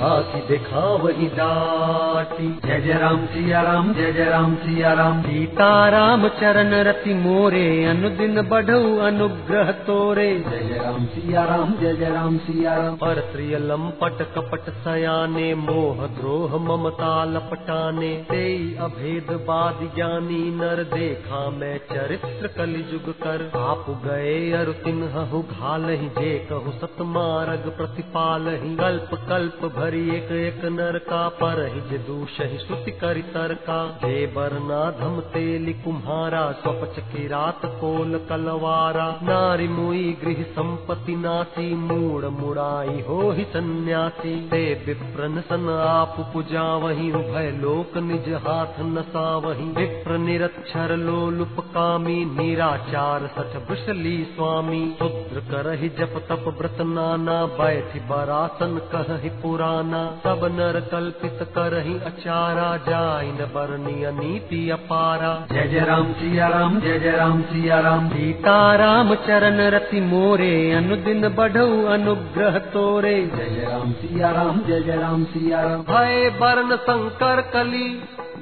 आखि 0.00 0.38
दिखावही 0.48 1.26
डाटी 1.26 2.46
जय 2.66 2.80
जय 2.80 2.92
राम 2.92 3.24
सिया 3.26 3.62
राम 3.62 3.92
जय 3.94 4.12
जय 4.12 4.24
राम 4.24 4.54
सिया 4.54 4.92
राम। 4.92 5.22
सीता 5.22 5.88
राम 5.88 6.28
चरण 6.28 6.74
रति 6.84 7.14
मोरे 7.14 7.84
अनुदिन 7.84 8.40
बढ़ऊ 8.42 8.96
अनुग्रह 8.98 9.72
तोरे। 9.72 10.28
जय 10.50 10.62
जय 10.68 10.78
राम 10.78 11.04
सिया 11.06 11.44
राम 11.44 11.74
जय 11.80 11.92
जय 11.96 12.10
राम 12.10 12.38
सिया 12.38 12.76
राम। 12.76 12.94
पर 12.94 13.20
प्रिय 13.32 13.58
लंपट 13.58 14.22
कपट 14.34 14.70
सयाने 14.78 15.54
मोह 15.54 16.06
द्रोह 16.06 16.56
ममता 16.60 17.24
लपटाने। 17.24 18.14
तेई 18.30 18.76
अभेद 18.80 19.36
बाद 19.48 19.84
ज्ञानी 19.94 20.42
नर 20.56 20.82
देखा 20.94 21.50
मैं 21.50 21.76
चरित्र 21.92 22.46
कलयुग 22.56 23.12
कर। 23.18 23.50
आप 23.56 23.84
गए 24.06 24.52
अरु 24.60 24.72
तिन्हु 24.72 25.38
घालहि 25.42 26.08
जे 26.18 26.30
कहु 26.50 26.72
सत 26.72 26.96
मार्ग 27.10 27.68
प्रतिपालहि 27.76 28.74
कल्प 28.76 29.10
कल्प 29.28 29.60
भरी 29.76 30.02
एक 30.16 30.32
एक 30.32 30.64
नर 30.64 30.98
का 30.98 31.20
पर 31.28 31.60
जे 31.90 31.98
दूषहि 31.98 32.58
श्रुति 32.58 32.90
करि 32.90 33.22
तरका। 33.22 33.78
जे 34.04 34.26
बरना 34.26 34.80
धम 34.90 35.20
तेलि 35.20 35.72
कुम्हारा, 35.72 36.42
स्वपच 36.52 36.98
की 36.98 37.26
रात 37.28 37.60
कोल 37.80 38.18
कलवारा। 38.28 39.06
नारी 39.22 39.68
मुई 39.68 40.04
गृह 40.24 40.42
संपत्ति 40.42 41.14
नासी 41.16 41.74
मूड 41.74 42.24
मुड़ाई 42.24 43.00
हो 43.00 43.30
ही 43.30 43.44
सन्यासी। 43.44 44.34
ते 44.50 44.62
विप्रन 44.86 45.40
सन 45.40 45.68
आप 45.80 46.16
पुजा 46.32 46.66
वही 46.76 47.10
उभय 47.12 47.50
लोक 47.50 47.96
निज 47.98 48.28
हाथ 48.46 48.80
नसा 48.80 49.26
वही 49.36 49.68
विप्र 49.72 50.18
निरक्षर 50.18 50.96
लोलुप 50.96 51.56
कामी, 51.74 52.24
निराचार 52.34 53.26
सठ 53.26 53.56
वृषली 53.70 54.16
स्वामी। 54.24 54.49
शूद्र 54.50 55.40
करहि 55.50 55.88
जप 55.88 56.14
तप 56.28 56.44
व्रत 56.58 56.78
नाना 56.86 57.34
बैठि 57.58 58.00
बरासन 58.00 58.72
कहहि 58.92 59.28
पुराना 59.42 60.00
सब 60.24 60.40
नर 60.52 60.78
कल्पित 60.92 61.38
करहि 61.56 61.94
अचारा 62.06 62.76
जाय 62.88 63.26
न 63.30 63.46
बरनी 63.54 63.94
नीति 64.18 64.70
अपारा। 64.70 65.32
जय 65.52 65.68
जय 65.68 65.84
राम 65.84 66.12
सिया 66.12 66.48
राम 66.48 66.80
जय 66.80 66.98
जय 66.98 67.10
राम 67.10 67.42
सिया 67.42 67.80
राम 67.80 68.08
सीता 68.08 68.56
राम 68.76 69.14
चरण 69.26 69.60
रति 69.70 70.00
मोरे 70.00 70.50
अनुदिन 70.72 71.28
बढ़ऊ 71.28 71.84
अनुग्रह 71.86 72.58
तोरे। 72.72 73.14
जय 73.26 73.50
जय 73.50 73.66
राम 73.66 73.92
सिया 73.92 74.30
राम 74.30 74.62
जय 74.62 74.80
जय 74.80 74.96
राम 74.96 75.24
सिया 75.24 75.60
राम 75.60 75.82
भय 75.82 76.30
बरन 76.40 76.76
संकर 76.76 77.40
कली 77.52 77.88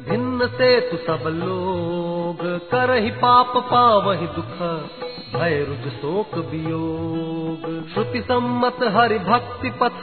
भिन्न 0.09 0.47
से 0.47 0.81
तु 0.81 0.97
सब 0.97 1.29
लोग 1.35 2.43
करहि 2.71 3.11
पाप 3.11 3.53
पावहि 3.71 4.27
दुख। 4.27 5.08
भय 5.33 5.65
रुज 5.65 5.89
शोक 5.93 6.35
वियोग 7.49 7.89
श्रुति 7.95 8.21
सम्मत 8.21 8.79
हरि 8.97 9.19
भक्ति 9.19 9.71
पथ 9.83 10.03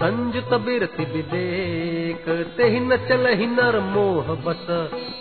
संजुत 0.00 0.52
बिरति 0.60 1.04
विवेक। 1.04 2.24
तेहि 2.56 2.80
न 2.80 2.96
चलहि 3.08 3.46
नर 3.46 3.78
मोह 3.86 4.34
बस 4.44 4.66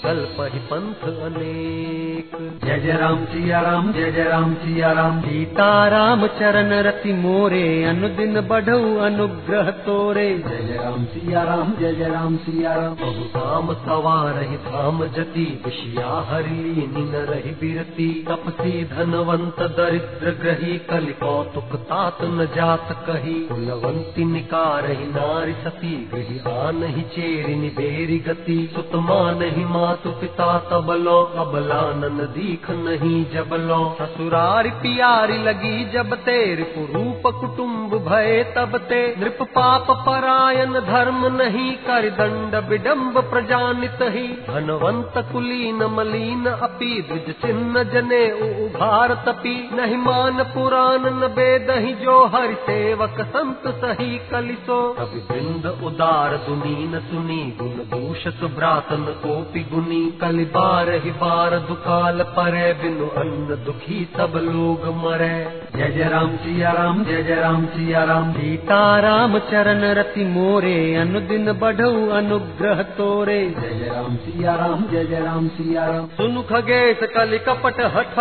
कल्पहि 0.04 0.60
पंथ 0.72 1.02
अनेक। 1.24 2.38
जय 2.66 2.80
जय 2.80 2.98
राम 2.98 3.26
सिया 3.26 3.60
राम 3.62 3.92
जय 3.94 4.12
जय 4.12 4.24
राम 4.24 4.54
सिया 4.54 4.92
राम। 4.92 5.20
सीता 5.22 5.88
राम 5.88 6.26
चरण 6.40 6.74
रति 6.84 7.14
मोरे 7.14 7.84
अनुदिन 7.84 8.42
बढ़ऊ 8.42 8.96
अनुग्रह 9.00 9.72
तोरे। 9.86 10.28
जय 10.40 10.64
जय 10.68 10.78
राम 10.84 11.06
सिया 11.06 11.44
राम 11.44 11.74
जय 11.80 11.94
जय 11.94 12.10
राम 12.10 12.38
सिया 12.38 12.74
राम। 12.76 12.96
बहु 12.96 13.28
धाम 13.36 13.74
सवार 13.86 14.42
ही 14.44 14.58
धाम 14.68 15.06
जति 15.08 15.48
विषया 15.66 16.10
हरि 16.30 16.88
निन 16.96 17.12
रही 17.30 17.52
बिरती। 17.62 18.10
तपसी 18.30 18.84
धनवंत 18.86 19.60
दरिद्र 19.78 20.36
ग्रही 20.42 20.78
कलि 20.90 21.14
कौतुक 21.14 21.69
तात 21.76 22.18
न 22.22 22.50
जात 22.56 23.06
कही। 23.10 23.34
कुलवंती 23.34 24.26
निकार 24.26 24.92
ही 24.92 25.06
नारी 25.06 25.54
सती। 25.54 26.10
गृही 26.14 26.40
आन 26.58 26.84
ही 26.84 27.02
चेरी 27.02 27.56
निबेरी 27.56 28.20
गति। 28.20 28.72
सुत 28.76 28.92
मान 28.96 29.42
ही 29.42 29.66
मातु 29.66 30.10
पिता 30.10 30.58
तबलो। 30.60 31.24
अबलानन 31.24 32.18
दीख 32.18 32.70
नहीं 32.70 33.26
जबलो। 33.26 33.98
ससुरारी 34.02 34.70
पियारी 34.70 35.38
लगी 35.38 35.90
जब 35.90 36.16
तेरे। 36.16 36.64
कुरूप 36.64 37.36
कुटुम्ब 37.36 37.94
भय 37.94 38.54
तब 38.58 38.78
ते। 38.78 39.16
नृप 39.20 39.38
पाप 39.42 39.88
परायण 39.92 40.74
धर्म 40.74 41.36
नहीं 41.36 41.72
कर 41.72 42.10
दंड 42.10 42.70
विडम्ब 42.70 43.20
प्रजानित 43.22 43.98
ही। 44.02 44.28
धनवंत 44.28 45.14
कुलीन 45.18 45.84
मलीन 45.84 46.46
अपि। 46.46 47.06
द्विज 47.10 47.36
चिन्ह 47.36 47.84
जने 47.84 48.32
उभार 48.66 49.14
तपी। 49.14 49.70
नहीं 49.74 49.98
मान 49.98 50.44
पुराण 50.44 51.00
न 51.00 51.28
वेद 51.50 51.70
ही 51.76 51.94
जो 51.96 52.16
हरि 52.26 52.56
सेवक 52.64 53.16
संत 53.28 53.64
सही 53.76 54.18
कलिसो। 54.32 54.78
कवि 54.94 55.20
वृंद 55.30 55.66
उदार 55.84 56.36
दुनीन 56.48 57.00
सुनी 57.02 57.38
गुण 57.60 57.80
दूषक 57.92 58.44
ब्रातन 58.56 59.06
कोपि 59.22 59.64
गुनी। 59.72 60.02
कलि 60.22 60.46
बार 60.56 60.90
ही 61.06 61.12
बार 61.22 61.58
दुकाल 61.70 62.24
परे 62.38 62.68
बिनु 62.74 63.08
अन्न 63.22 63.58
दुखी 63.66 64.04
सब 64.18 64.38
लोग 64.44 64.86
मरे। 64.98 65.32
जय 65.76 65.90
जय 65.90 66.10
राम 66.10 66.36
सिया 66.38 66.72
राम 66.72 67.04
जय 67.04 67.24
जय 67.24 67.36
राम 67.36 67.66
सिया 67.68 68.04
राम। 68.04 68.32
सीता 68.34 68.80
राम 69.00 69.38
चरण 69.50 69.84
रति 69.94 70.26
मोरे 70.28 70.78
अनुदिन 70.96 71.52
बढ़ऊ 71.60 72.08
अनुग्रह 72.20 72.82
तोरे। 73.00 73.42
जय 73.52 73.76
जय 73.76 73.92
राम 73.96 74.16
सिया 74.20 74.56
राम 74.56 74.88
जय 74.92 75.06
जय 75.06 75.26
राम 75.26 75.48
सिया 75.58 75.86
राम। 75.86 76.08
सुनु 76.16 76.42
खगेश 76.46 77.04
कलि 77.16 77.40
कपट 77.40 77.82
हठ 77.98 78.18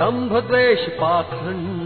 दम्भ 0.00 0.32
द्वेष 0.48 0.88
पाखंड 0.98 1.77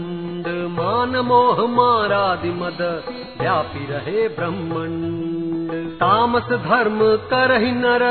मोह 1.01 1.67
मारादि 1.67 2.49
मद 2.49 3.03
व्यापी 3.41 3.85
रहे 3.91 4.27
ब्रह्मंड 4.27 5.93
तामस 5.95 6.43
धर्म 6.43 6.99
करहि 7.01 7.71
नर 7.71 8.03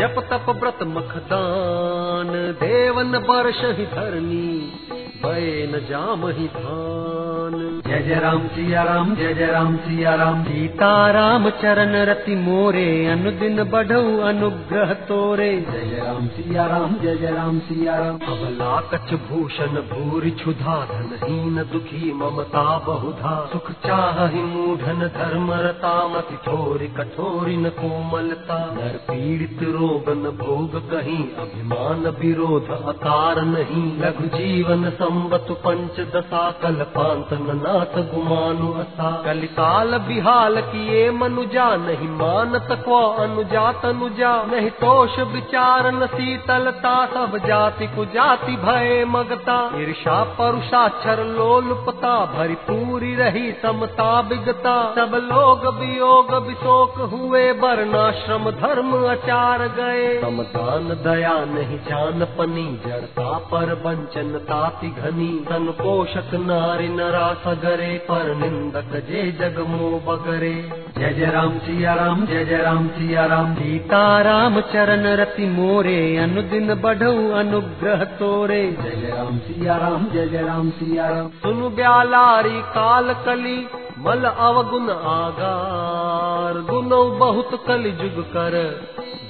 जप 0.00 0.14
तप 0.32 0.50
व्रत 0.50 0.78
मखदान। 0.82 2.52
देवन 2.60 3.12
बरस 3.12 3.62
ही 3.78 3.86
धरनी 3.86 4.72
भय 5.18 5.66
न 5.70 5.78
जाम 5.88 6.26
ही 6.28 6.46
धान 6.48 7.54
जय 7.86 8.02
जय 8.02 8.14
राम 8.14 8.46
सिया 8.48 8.82
राम 8.82 9.14
जय 9.14 9.34
जय 9.34 9.46
राम 9.46 9.76
सिया 9.76 10.14
राम 10.14 10.42
सीता 10.44 10.90
राम 11.10 11.48
चरण 11.50 11.94
रति 12.06 12.34
मोरे 12.36 12.84
अनुदिन 13.06 13.62
बढ़ऊ 13.64 14.18
अनुग्रह 14.20 14.92
तोरे। 15.08 15.48
जय 15.60 15.84
जय 15.84 16.02
राम 16.06 16.26
सिया 16.28 16.66
राम 16.66 16.94
जय 17.02 17.16
जय 17.16 17.30
राम 17.30 17.58
सिया 17.58 17.96
राम 17.98 18.18
अबला 18.26 18.80
कच 18.92 19.14
भूषण 19.28 19.80
भूरि 19.90 20.30
क्षुधा 20.30 20.76
धनहीन 20.84 21.56
दुखी 21.72 22.12
ममता 22.12 22.64
बहुधा। 22.78 23.34
सुख 23.52 23.70
चाहि 23.86 24.42
मूढ़न 24.42 25.06
धर्म 25.16 25.52
रता 25.60 25.94
मति 26.08 26.36
थोरि 26.46 26.88
कठोरि 26.98 27.56
न 27.56 27.68
कोमलता। 27.80 28.60
नर 28.74 28.96
पीड़ित 29.08 29.62
रोगन 29.70 30.22
भोग 30.38 30.78
कहीं 30.90 31.22
अभिमान 31.38 32.06
विरोध 32.20 32.70
अकार 32.70 33.42
नहीं। 33.46 33.86
लघु 33.98 34.26
जीवन 34.38 34.90
संवत 35.08 35.46
पंच 35.50 36.00
दशा 36.14 36.50
कल्पांत 36.62 37.32
न 37.32 37.54
नाथ 37.56 37.94
गुमानु 38.08 38.72
असा। 38.72 39.10
कलिकाल 39.26 39.98
बिहाल 39.98 40.60
किए 40.60 41.10
मनुजा 41.10 41.68
नहीं 41.76 42.08
मान 42.08 42.58
को 42.58 42.98
अनुजा 43.14 43.72
तनुजा। 43.72 44.32
नहीं 44.42 44.70
तोष 44.70 45.18
विचार 45.18 45.86
न 45.92 46.06
शीतलता 46.06 46.94
सब 47.06 47.36
जाति 47.46 47.86
को 47.86 48.04
जाति 48.04 48.56
भय 48.56 49.04
मगता। 49.08 49.56
ईर्षा 49.76 50.18
परुषाक्षर 50.38 51.24
लोलुपता 51.24 52.14
भरी 52.26 52.54
पूरी 52.68 53.14
रही 53.14 53.52
समता 53.52 54.10
बिगता। 54.22 54.76
सब 54.94 55.16
लोग 55.32 55.66
वियोग 55.74 56.34
विशोक 56.34 57.00
हुए 57.12 57.52
वर्णाश्रम 57.52 58.50
धर्म 58.50 58.94
आचार 59.06 59.66
गए। 59.68 60.20
समदान 60.20 60.88
दया 61.06 61.34
नहीं 61.54 61.78
जान 61.78 62.24
पनी 62.38 62.68
जड़ता 62.86 63.32
पर 63.38 63.74
वंचन 63.86 64.38
ताति 64.48 64.94
घनी 64.98 65.44
तन 65.48 65.66
पोषक 65.66 66.30
नारी 66.34 66.88
नरा 66.88 67.32
सगरे, 67.34 67.98
पर 67.98 68.34
निंदक 68.34 68.96
जे 69.10 69.22
जग 69.32 69.58
मो 69.68 69.90
बगरे। 70.06 70.54
जय 70.98 71.12
जय 71.12 71.30
राम 71.30 71.58
सिया 71.58 71.94
राम, 71.94 72.26
जय 72.26 72.44
जय 72.44 72.56
राम 72.56 72.88
सिया 72.88 73.26
राम। 73.26 73.54
सीता 73.54 74.22
राम 74.22 74.60
चरण 74.60 75.06
रति 75.16 75.46
मोरे, 75.46 76.16
अनुदिन 76.16 76.74
बढ़ऊ 76.74 77.30
अनुग्रह 77.30 78.04
तोरे। 78.04 78.62
जय 78.82 78.90
जय 78.90 79.12
राम 79.16 79.38
सिया 79.38 79.76
राम, 79.76 80.06
जय 80.12 80.26
जय 80.26 80.42
राम 80.42 80.70
सिया 80.70 81.08
राम। 81.08 81.28
सुनु 81.28 81.68
ब्यालारी 81.70 82.60
काल 82.62 83.14
कली, 83.14 83.58
मल 83.98 84.24
अवगुण 84.24 84.90
आगार। 84.90 86.60
गुनो 86.70 87.04
बहुत 87.04 87.64
कलि 87.66 87.90
जुग 87.90 88.24
कर, 88.24 88.54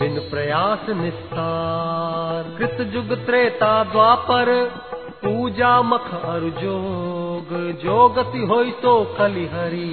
बिन 0.00 0.18
प्रयास 0.30 0.86
निस्तार। 0.88 2.44
कृत 2.58 2.86
जुग 2.86 3.26
त्रेता 3.26 3.84
द्वापर 3.84 4.50
पूजा 5.28 5.70
मख 5.82 6.06
जोग 6.58 7.50
जोगति 7.82 8.44
होई 8.46 8.70
तो 8.82 8.92
कलि 9.18 9.44
हरि 9.46 9.88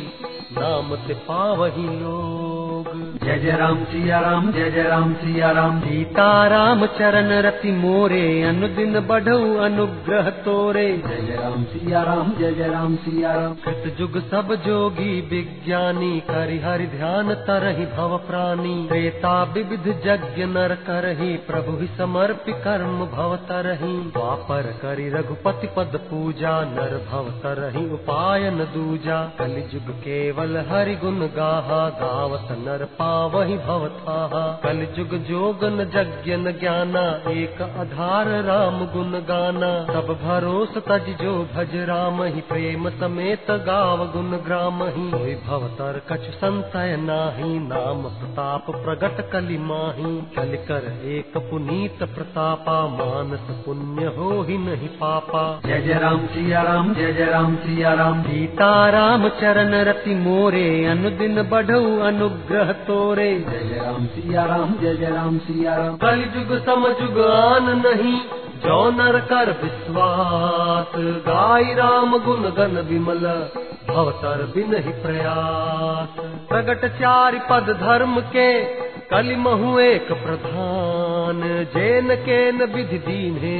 नाम 0.52 0.96
ते 1.08 1.14
पावही 1.28 1.88
लोग 2.00 2.65
जय 2.84 3.40
जय 3.40 3.52
राम 3.52 3.84
सिया 3.84 4.20
राम 4.20 4.52
जय 4.52 4.72
जय 4.72 4.84
राम 4.84 5.14
सिया 5.14 5.52
राम 5.52 5.80
सीता 5.80 6.48
राम 6.48 6.86
चरण 6.86 7.30
रति 7.30 7.72
मोरे, 7.72 8.44
अनुदिन 8.44 9.00
बढ़ऊ 9.00 9.58
अनुग्रह 9.58 10.30
तोरे। 10.30 11.04
जय 11.08 11.26
जय 11.28 11.36
राम 11.36 11.64
सिया 11.64 12.04
राम 12.04 12.34
जय 12.40 12.52
जय 12.52 12.68
राम 12.68 12.96
सिया 12.96 13.34
राम 13.34 13.54
कृत 13.54 13.96
जुग 14.00 14.18
सब 14.18 14.56
जोगी 14.56 15.22
विज्ञानी 15.22 16.20
करि 16.20 16.60
हरि 16.60 16.88
ध्यान 16.88 17.34
तरहि 17.34 17.86
भव 17.86 18.18
प्राणी। 18.18 18.86
त्रेता 18.90 19.44
विविध 19.44 19.88
यज्ञ 19.88 20.46
नर 20.46 20.76
करहि, 20.76 21.36
प्रभु 21.36 21.78
ही 21.78 21.88
समर्पि 21.88 22.52
कर्म 22.52 23.06
भव 23.06 23.36
तरहि। 23.36 24.12
द्वापर 24.14 24.62
करि 24.62 25.10
रघुपति 25.10 25.68
पद 25.68 26.00
पूजा, 26.10 26.62
नर 26.62 27.06
भव 27.12 27.30
तरहि 27.30 27.86
उपायन 27.90 28.58
दूजा। 28.58 29.32
कलि 29.40 29.62
जुग 29.62 29.96
केवल 29.96 30.66
हरि 30.70 30.96
गुण 30.96 31.20
गाहा, 31.20 31.90
गावत 31.90 32.65
नर 32.66 32.84
पावहि 32.94 33.56
भवथाहा 33.66 34.42
कल 34.64 34.80
जुग 34.96 35.12
जोगन 35.26 35.84
जज्ञन 35.94 36.52
ज्ञाना 36.60 37.04
एक 37.32 37.62
आधार 37.64 38.30
राम 38.44 38.80
गुण 38.94 39.12
गाना। 39.28 39.70
सब 39.90 40.08
भरोस 40.22 40.78
तज 40.88 41.10
जो 41.22 41.34
भज 41.54 41.76
राम 41.90 42.22
ही 42.26 42.42
प्रेम 42.48 42.90
समेत 42.96 43.52
गाव 43.68 44.06
गुण 44.14 44.32
ग्राम 44.46 44.82
ही 44.86 45.06
कोई 45.12 45.36
भवतर 45.42 46.00
कछ 46.10 46.30
संशय 46.36 46.96
नाही 47.02 47.52
नाम 47.60 48.02
प्रताप 48.16 48.72
प्रगट 48.78 49.22
कलि 49.32 49.58
माही। 49.66 50.16
कल 50.36 50.56
कर 50.68 50.90
एक 51.10 51.38
पुनीत 51.50 52.04
प्रतापा 52.16 52.80
मानस 52.90 53.46
पुण्य 53.66 54.16
हो 54.18 54.32
ही 54.42 54.58
नहीं 54.60 54.90
पापा। 54.98 55.44
जय 55.66 55.82
जय 55.82 56.00
राम 56.00 56.26
सिया 56.28 56.62
राम 56.64 56.94
जय 56.94 57.14
जय 57.14 57.32
राम 57.32 57.56
सिया 57.60 57.94
राम। 57.94 58.22
सीता 58.24 58.74
राम 58.90 59.30
चरण 59.40 59.74
रति 59.86 60.16
मोरे 60.18 60.68
अनुदिन 60.88 61.42
बढ़ऊ 61.50 62.00
अनुग्रह। 62.06 62.54
तोरे। 62.64 63.40
जय 63.40 63.82
राम 63.86 64.06
सिया 64.06 64.46
राम 64.46 64.74
जय 64.82 64.96
जय 64.96 65.10
राम 65.10 65.38
सिया 65.38 65.76
राम 65.76 65.98
कल 65.98 66.20
युग 66.36 66.66
सम 66.66 66.86
युग 67.02 67.20
आन 67.26 67.64
नहीं 67.88 68.20
जौनर 68.60 69.14
नर 69.14 69.20
कर 69.20 69.52
विश्वास। 69.64 70.92
गाय 71.28 71.74
राम 71.74 72.18
गुण 72.18 72.44
गन 72.44 72.78
विमल 72.90 73.50
भवतर 73.90 74.52
बिन 74.56 74.76
ही 74.76 74.92
प्रयास। 74.92 76.08
प्रगट 76.50 76.86
चार 76.86 77.48
पद 77.50 77.78
धर्म 77.82 78.20
के 78.20 78.64
कलिमहु 79.12 79.80
एक 79.80 80.12
प्रधान 80.24 81.42
जैन 81.76 82.16
केन 82.26 82.64
विधि 82.74 82.98
दीन 83.06 83.38
है 83.38 83.60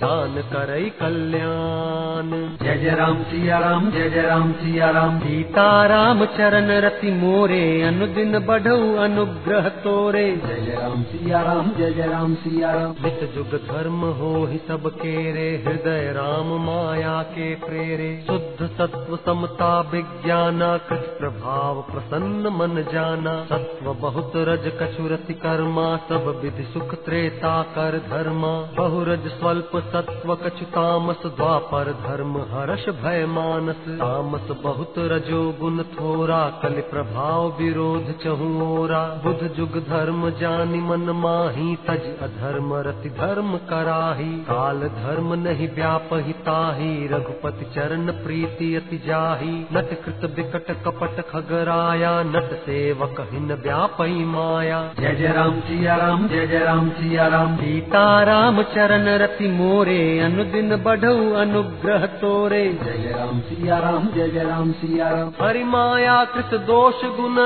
दान 0.00 0.36
करई 0.50 0.88
कल्याण। 0.98 2.28
जय 2.60 2.76
जय 2.76 2.94
राम 2.96 3.16
सिया 3.22 3.58
राम 3.58 3.90
जय 3.90 4.08
जय 4.10 4.22
राम 4.22 4.52
सिया 4.52 4.90
राम 4.90 5.18
सीता 5.20 5.64
राम 5.86 6.24
चरण 6.36 6.70
रति 6.84 7.10
मोरे 7.14 7.60
अनुदिन 7.82 8.38
बढ़ऊ 8.46 8.94
अनुग्रह 8.96 9.68
तोरे। 9.82 10.24
जय 10.36 10.60
जय 10.60 10.76
राम 10.76 11.02
सिया 11.02 11.42
राम 11.42 11.68
जय 11.78 11.92
जय 11.92 12.06
राम 12.06 12.34
सिया 12.34 12.70
राम 12.70 12.94
नित 13.04 13.20
जुग 13.34 13.52
धर्म 13.66 14.00
हो 14.20 14.30
ही 14.46 14.60
सब 14.68 14.88
केरे 14.94 15.48
हृदय 15.66 16.10
राम 16.16 16.54
माया 16.66 17.20
के 17.34 17.54
प्रेरे। 17.66 18.08
शुद्ध 18.26 18.70
सत्व 18.70 19.16
समता 19.26 19.70
विज्ञाना 19.92 20.70
कृत 20.88 21.14
प्रभाव 21.20 21.82
प्रसन्न 21.90 22.54
मन 22.56 22.84
जाना। 22.92 23.36
सत्व 23.52 23.92
बहुत 24.00 24.32
रज 24.48 24.59
कछुरति 24.78 25.34
कर्मा 25.34 25.84
सब 26.08 26.26
विधि 26.42 26.64
सुख 26.64 26.94
त्रेता 27.04 27.50
कर 27.74 27.96
धर्मा। 28.08 28.50
बहुरज 28.76 29.26
स्वल्प 29.30 29.70
सत्व 29.86 30.34
कछु 30.36 30.64
तामस 30.70 31.26
द्वापर 31.36 31.90
धर्म 32.02 32.36
हर्ष 32.50 32.88
भय 32.96 33.24
मानस। 33.28 33.84
तामस 34.00 34.48
बहुत 34.62 34.94
रजो 35.12 35.40
गुण 35.60 35.82
थोरा 35.92 36.40
कलि 36.62 36.82
प्रभाव 36.90 37.48
विरोध 37.58 38.12
चहुओरा 38.22 39.02
बुध 39.24 39.46
जुग 39.56 39.78
धर्म 39.88 40.28
जानि 40.40 40.80
मन 40.80 41.10
माही 41.18 41.76
तज 41.88 42.06
अधर्म 42.22 42.74
रति 42.86 43.10
धर्म 43.18 43.56
कराही। 43.70 44.30
काल 44.44 44.88
धर्म 44.96 45.34
नहीं 45.38 45.68
व्यापहि 45.74 46.32
ताही 46.42 47.06
रघुपति 47.06 47.70
चरण 47.74 48.06
प्रीति 48.22 48.74
अति 48.74 49.02
जाही। 49.06 49.54
नट 49.72 49.90
कृत 50.04 50.30
विकट 50.36 50.70
कपट 50.84 51.20
खगराया 51.28 52.12
नट 52.24 52.52
सेवक 52.60 53.20
हिन 53.32 53.52
व्यापई 53.62 54.24
माया। 54.50 54.78
जय 55.00 55.14
जय 55.14 55.32
राम 55.32 55.60
सिया 55.60 55.96
राम 55.96 56.26
जय 56.28 56.46
जय 56.46 56.58
राम 56.58 56.88
सिया 56.90 57.26
राम। 57.26 57.56
सीता 57.56 58.22
राम 58.22 58.62
चरण 58.62 59.08
रति 59.18 59.48
मोरे 59.48 59.98
अनुदिन 60.20 60.76
बढ़ऊ 60.76 61.32
अनुग्रह 61.34 62.06
तोरे। 62.20 62.62
जय 62.84 62.98
जय 62.98 63.12
राम 63.18 63.40
सिया 63.40 63.78
राम 63.78 64.08
जय 64.14 64.28
जय 64.28 64.44
राम 64.44 64.72
सिया 64.72 65.08
राम। 65.08 65.32
हरि 65.40 65.64
माया 65.64 66.24
कृत 66.24 66.54
दोष 66.60 67.04
गुण 67.16 67.36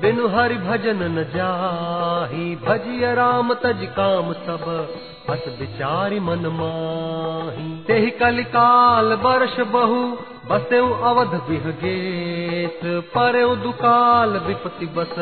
बिनु 0.00 0.28
हरि 0.28 0.56
भजन 0.58 1.02
न 1.10 1.24
जाही। 1.34 2.44
भजिय 2.66 3.14
राम 3.14 3.54
तज 3.54 3.86
काम 3.98 4.32
सब 4.42 4.68
हस 5.30 5.44
विचारि 5.60 6.20
मन 6.20 6.46
माही। 6.52 7.68
तेहि 7.86 8.10
कलिकाल 8.10 9.12
वर्ष 9.22 9.60
बहु 9.72 10.00
बसेउ 10.50 10.86
अवध 11.02 11.34
विहगेश 11.48 12.80
परेउ 13.14 13.54
दुकाल 13.56 14.30
विपति 14.46 14.86
बस 14.96 15.14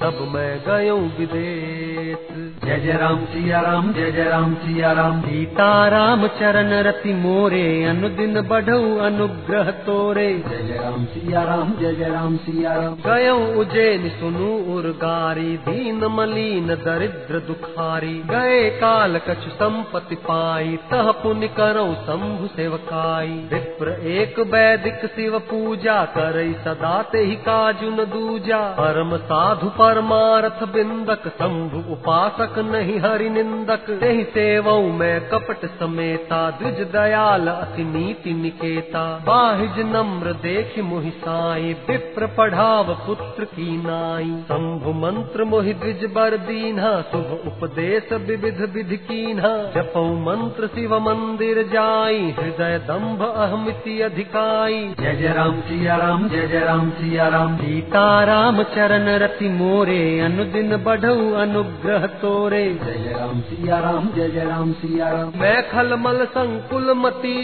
तब 0.00 0.16
मैं 0.32 0.50
गयऊ 0.60 0.96
विदेश 1.18 2.24
जय 2.64 2.76
जय 2.76 2.92
राम 2.92 3.24
सिया 3.24 3.60
राम 3.60 3.92
जय 3.92 4.10
जय 4.12 4.24
राम 4.24 4.54
सिया 4.54 4.90
राम। 4.92 5.20
सीता 5.20 5.68
राम 5.88 6.26
चरण 6.38 6.72
रति 6.82 7.12
मोरे 7.14 7.62
अनुदिन 7.84 8.40
बढ़ऊ 8.40 8.96
अनुग्रह 8.98 9.70
तोरे। 9.86 10.26
जय 10.48 10.62
जय 10.62 10.78
राम 10.78 11.04
सिया 11.04 11.42
राम 11.42 11.72
जय 11.80 11.94
जय 11.94 12.08
राम 12.08 12.36
सिया 12.36 12.74
राम। 12.74 12.96
गयऊ 13.06 13.60
उज्जैन 13.60 14.08
सुनु 14.08 14.50
उर्गारी 14.74 15.56
दीन 15.68 16.04
मलीन 16.10 16.66
दरिद्र 16.84 17.40
दुखारी। 17.46 18.14
गए 18.26 18.68
काल 18.80 19.18
कछु 19.28 19.50
संपत्ति 19.54 20.14
पाई 20.26 20.76
तह 20.90 21.10
पुण्य 21.22 21.48
करऊ 21.56 21.94
शंभु 22.02 22.46
सेवकाई। 22.56 23.32
विप्र 23.52 23.96
एक 24.16 24.40
वैदिक 24.56 25.06
शिव 25.06 25.38
पूजा 25.38 26.04
करई 26.04 26.52
सदा 26.52 27.02
ते 27.02 27.18
ही 27.18 27.34
काजुन 27.36 27.96
दूजा। 27.96 28.58
परम 28.58 29.16
साधु 29.16 29.66
परमारथ 29.68 30.60
बिंदक, 30.68 31.28
शंभु 31.28 31.92
उपासक 31.92 32.58
नहीं 32.58 32.98
हरि 33.00 33.30
निंदक। 33.30 33.90
तेहि 34.00 34.24
सेवऊ 34.24 34.92
मैं 34.92 35.28
कपट 35.28 35.66
समेता, 35.80 36.50
द्विज 36.50 36.80
दयाल 36.92 37.48
अति 37.48 37.84
नीति 37.84 38.34
निकेता। 38.34 39.02
बाहिज 39.26 39.78
नम्र 39.86 40.32
देख 40.32 40.78
मोहि 40.78 41.10
साई, 41.10 41.72
विप्र 41.88 42.26
पढ़ाव 42.26 42.94
पुत्र 43.06 43.44
की 43.44 43.76
नाई। 43.86 44.32
शंभु 44.42 44.92
मंत्र 44.92 45.44
मोहि 45.44 45.74
द्विज 45.74 46.04
बर 46.14 46.36
दीन्हा, 46.36 46.94
शुभ 47.02 47.30
उपदेश 47.46 48.12
विविध 48.12 48.60
विधि 48.74 48.96
कीन्हा। 48.96 49.54
जपौ 49.76 50.04
मंत्र 50.04 50.66
शिव 50.66 50.98
मंदिर 51.00 51.62
जाई, 51.72 52.34
हृदय 52.40 52.78
दम्भ 52.88 53.22
अहमिति 53.22 54.00
अधिकाई 54.46 54.78
जय 55.00 55.14
जय 55.16 55.32
राम 55.34 55.60
सिया 55.60 55.96
राम 55.96 56.28
जय 56.28 56.46
जय 56.46 56.60
राम 56.60 56.90
सिया 56.90 57.28
राम 57.28 57.56
सीता 57.56 58.02
राम 58.24 58.62
चरण 58.74 59.08
रति 59.18 59.48
मोरे 59.48 59.98
अनुदिन 60.20 60.76
बढ़ऊ 60.84 61.32
अनुग्रह 61.34 62.06
तोरे। 62.22 62.62
जय 62.76 62.98
जय 62.98 63.12
राम 63.12 63.40
सिया 63.40 63.78
राम 63.80 64.08
जय 64.16 64.28
जय 64.28 64.44
राम 64.44 64.72
सिया 64.72 65.08
राम 65.10 65.32
मैं 65.36 65.56
खलमल 65.70 66.24
संकुल 66.30 66.92
मती 66.96 67.38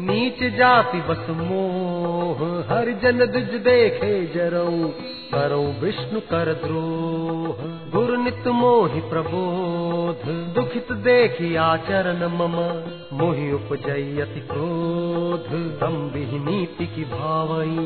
नीच 0.00 0.42
जाति 0.58 1.00
बस 1.08 1.26
मोह। 1.40 2.44
हर 2.70 2.92
जन 3.02 3.26
दुज 3.32 3.54
देखे 3.62 4.14
जरऊ 4.34 4.88
करो 5.34 5.62
विष्णु 5.80 6.20
कर 6.30 6.52
द्रोह। 6.64 7.60
गुरु 7.92 8.11
नित 8.24 8.46
मोहि 8.46 9.00
प्रबोध। 9.00 10.26
दुखित 10.54 10.92
देखी 10.92 11.54
आचरण 11.56 12.26
मम 12.32 12.56
मोहि 13.18 13.52
उपजई 13.52 14.20
अति 14.20 14.40
क्रोध। 14.40 15.48
तम 15.80 15.96
नीति 16.44 16.86
की 16.86 17.04
भावई। 17.04 17.76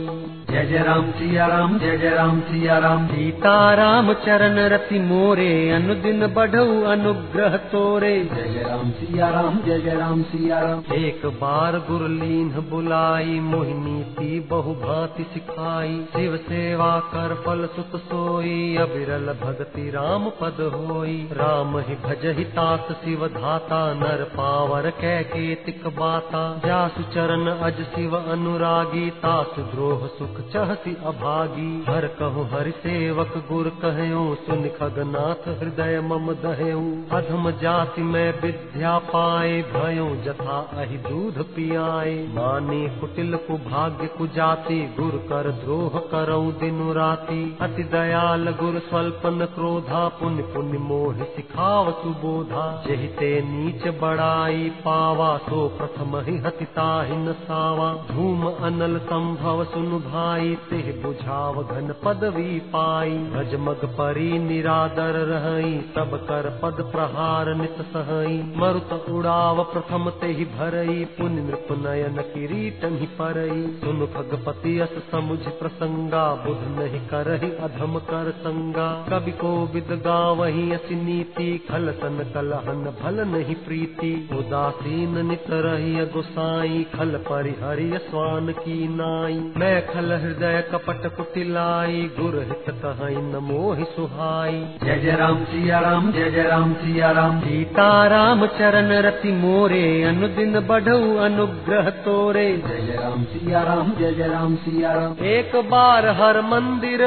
जय 0.51 0.67
जय 0.67 0.79
राम 0.79 1.11
सिया 1.11 1.47
राम 1.47 1.79
जय 1.79 1.97
जय 1.99 2.11
राम 2.11 2.41
सिया 2.41 2.79
राम। 2.79 3.07
सीता 3.07 3.75
राम 3.75 4.13
चरण 4.13 4.59
रति 4.69 5.01
मोरे 5.01 5.71
अनुदिन 5.71 6.27
बढ़ऊ 6.27 6.83
अनुग्रह 6.83 7.57
तोरे। 7.57 8.15
जय 8.35 8.43
जय 8.43 8.63
राम 8.63 8.91
सिया 8.91 9.29
राम 9.31 9.59
जय 9.67 9.79
जय 9.79 9.95
राम 9.95 10.23
सिया 10.23 10.61
राम। 10.61 10.95
एक 10.95 11.27
बार 11.27 11.79
गुरलीन 11.91 12.49
बुलाई 12.71 13.41
मोहिनी 13.41 14.41
बहु 14.51 14.75
भांति 14.75 15.23
सिखाई। 15.35 16.05
शिव 16.13 16.37
सेवा 16.37 16.99
कर 17.15 17.35
फल 17.47 17.69
सुत 17.77 18.01
सोई 18.01 18.77
अबिरल 18.77 19.33
भगति 19.43 19.91
राम 19.91 20.26
पद 20.31 20.61
होई। 20.75 21.17
राम 21.33 21.79
ही 21.79 21.95
भजहि 21.95 22.45
तात 22.45 22.93
शिव 23.05 23.27
धाता, 23.29 23.81
नर 23.95 24.25
पावर 24.37 24.91
कै 24.91 25.23
केतिक 25.25 25.87
बाता। 25.87 26.43
जासु 26.67 27.03
चरण 27.03 27.47
अज 27.47 27.81
शिव 27.95 28.17
अनुरागी 28.17 29.11
तासु 29.11 29.63
द्रोह 29.63 30.07
सुख 30.07 30.41
चहसी 30.53 30.97
अभागी। 31.07 31.85
हर 31.89 32.07
कहु 32.07 32.43
हरि 32.43 32.71
सेवक, 32.71 33.37
गुर 33.53 33.69
कहयो 33.83 34.25
सुन 34.47 34.69
खगनाथ, 34.81 35.49
हृदय 35.49 36.01
मम 36.01 36.33
दहयो 36.33 36.81
अधम 37.13 37.51
जाति 37.51 38.03
में 38.03 38.41
विद्या 38.41 38.99
पाए 38.99 39.63
भयो 39.63 40.09
जथा 40.17 40.59
अहि 40.77 40.99
दूध 40.99 41.43
पियाए। 41.55 42.15
मानी 42.35 43.01
कुटिल 43.01 43.37
कु 43.37 43.55
भाग्य 43.55 44.07
कु 44.07 44.27
जाति 44.27 44.81
गुर 45.01 45.17
कर 45.29 45.51
द्रोह 45.51 45.99
करऊ 45.99 46.51
दिनु 46.53 46.93
राति। 46.93 47.59
अति 47.61 47.83
दयाल 47.83 48.51
गुर 48.61 48.79
स्वल्पन 48.79 49.45
क्रोधा 49.55 50.09
पुण्य 50.21 50.43
पुण्य 50.43 50.79
मोह 50.79 51.23
सिखाव 51.23 51.91
सुबोधा। 51.93 52.85
जहिते 52.89 53.41
नीच 53.41 54.01
बड़ाई 54.01 54.71
पावा, 54.85 55.37
सो 55.37 55.69
प्रथम 55.69 56.17
ही 56.21 56.37
हतिताहि 56.39 57.17
न 57.17 57.33
सावा 57.33 57.93
धूम 58.11 58.47
अनल 58.47 58.99
संभव 58.99 59.65
सुनु 59.65 59.99
भाई, 59.99 60.55
तेह 60.71 61.03
बुझाव 61.03 61.63
घन 61.63 61.95
पदवी 62.05 62.59
पाई। 62.59 63.11
भजमग 63.11 63.85
परी 63.85 64.39
निरादर 64.39 65.13
रही 65.13 65.81
सब 65.81 66.17
कर 66.25 66.61
पद 66.63 66.83
प्रहार 66.93 67.55
नित 67.55 67.77
सहई। 67.81 68.55
मरुत 68.57 69.07
उड़ाव 69.11 69.63
प्रथम 69.65 70.11
ते 70.11 70.27
ही 70.27 70.45
भरई, 70.45 71.05
पुण्य 71.05 71.41
नृप 71.41 71.67
नयन 71.71 72.23
किरीटन 72.35 72.97
ही 72.97 73.07
परई। 73.07 73.67
सुन 73.67 74.07
खगपति 74.07 74.79
अस 74.79 74.95
समुझ 75.13 75.39
प्रसंगा, 75.39 76.35
बुध 76.35 76.61
नहीं 76.79 77.01
करहि 77.09 77.51
अधम 77.51 77.99
कर 77.99 78.31
संगा। 78.31 79.07
कवि 79.11 79.33
को 79.33 79.67
विद 79.75 80.03
गावही 80.07 80.65
असी 80.73 80.95
नीति 80.97 81.49
खल 81.71 81.91
सन 81.97 82.19
कलहन 82.35 82.85
भल 83.01 83.21
नहीं 83.29 83.55
प्रीति। 83.65 84.13
उदासीन 84.33 85.15
नित 85.27 85.47
रही 85.65 86.05
गोसाई 86.15 86.83
खल 86.95 87.17
परिहरि 87.29 87.91
स्वान 88.05 88.53
की 88.59 88.79
नाई। 88.91 89.39
मैं 89.57 89.77
खल 89.87 90.13
हृदय 90.23 90.61
कपट 90.73 91.07
कुटिलाई 91.17 92.03
गुर 92.19 92.37
हित 92.43 92.65
कहीं 92.85 93.23
न 93.23 93.41
मोहि 93.43 93.85
सुहाई। 93.91 94.61
जय 94.85 95.01
जय 95.01 95.17
राम 95.17 95.45
सिया 95.45 95.81
राम 95.81 96.11
जय 96.13 96.31
जय 96.31 96.43
राम 96.43 96.73
सिया 96.75 97.11
राम 97.13 97.41
सीता 97.41 97.89
राम 98.07 98.47
चरण 98.59 98.93
रति 99.07 99.33
मोरे 99.35 99.87
अनुदिन 100.05 100.61
बढ़ऊ 100.67 101.17
अनुग्रह 101.25 101.91
तोरे। 102.05 102.47
जय 102.59 102.87
जय 102.87 102.97
राम 102.97 103.25
सिया 103.27 103.63
राम 103.63 103.93
जय 103.99 104.13
जय 104.13 104.29
राम 104.29 104.55
सिया 104.59 104.93
राम 104.93 105.25
एक 105.29 105.57
बार 105.71 106.09
हर 106.21 106.41
मंदिर 106.47 107.05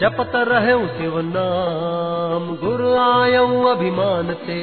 जपत 0.00 0.32
रहे 0.34 0.72
शिव 0.88 1.20
नाम। 1.20 2.56
गुरु 2.56 2.96
आयऊ 2.96 3.64
अभिमान 3.64 4.34
ते 4.34 4.58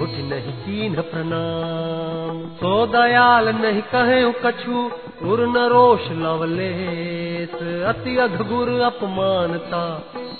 उठ 0.00 0.08
नहीं 0.08 0.52
कीन 0.52 0.94
प्रणाम। 0.94 2.56
सो 2.56 2.86
दयाल 2.86 3.48
नहीं 3.48 3.82
कहे 3.82 4.32
कछु 4.32 4.90
उर 5.20 5.40
न 5.46 5.66
रोष 5.70 6.10
लवलेस 6.18 7.54
अति 7.88 8.16
अघ 8.22 8.34
गुर 8.48 8.68
अपमानता 8.82 9.82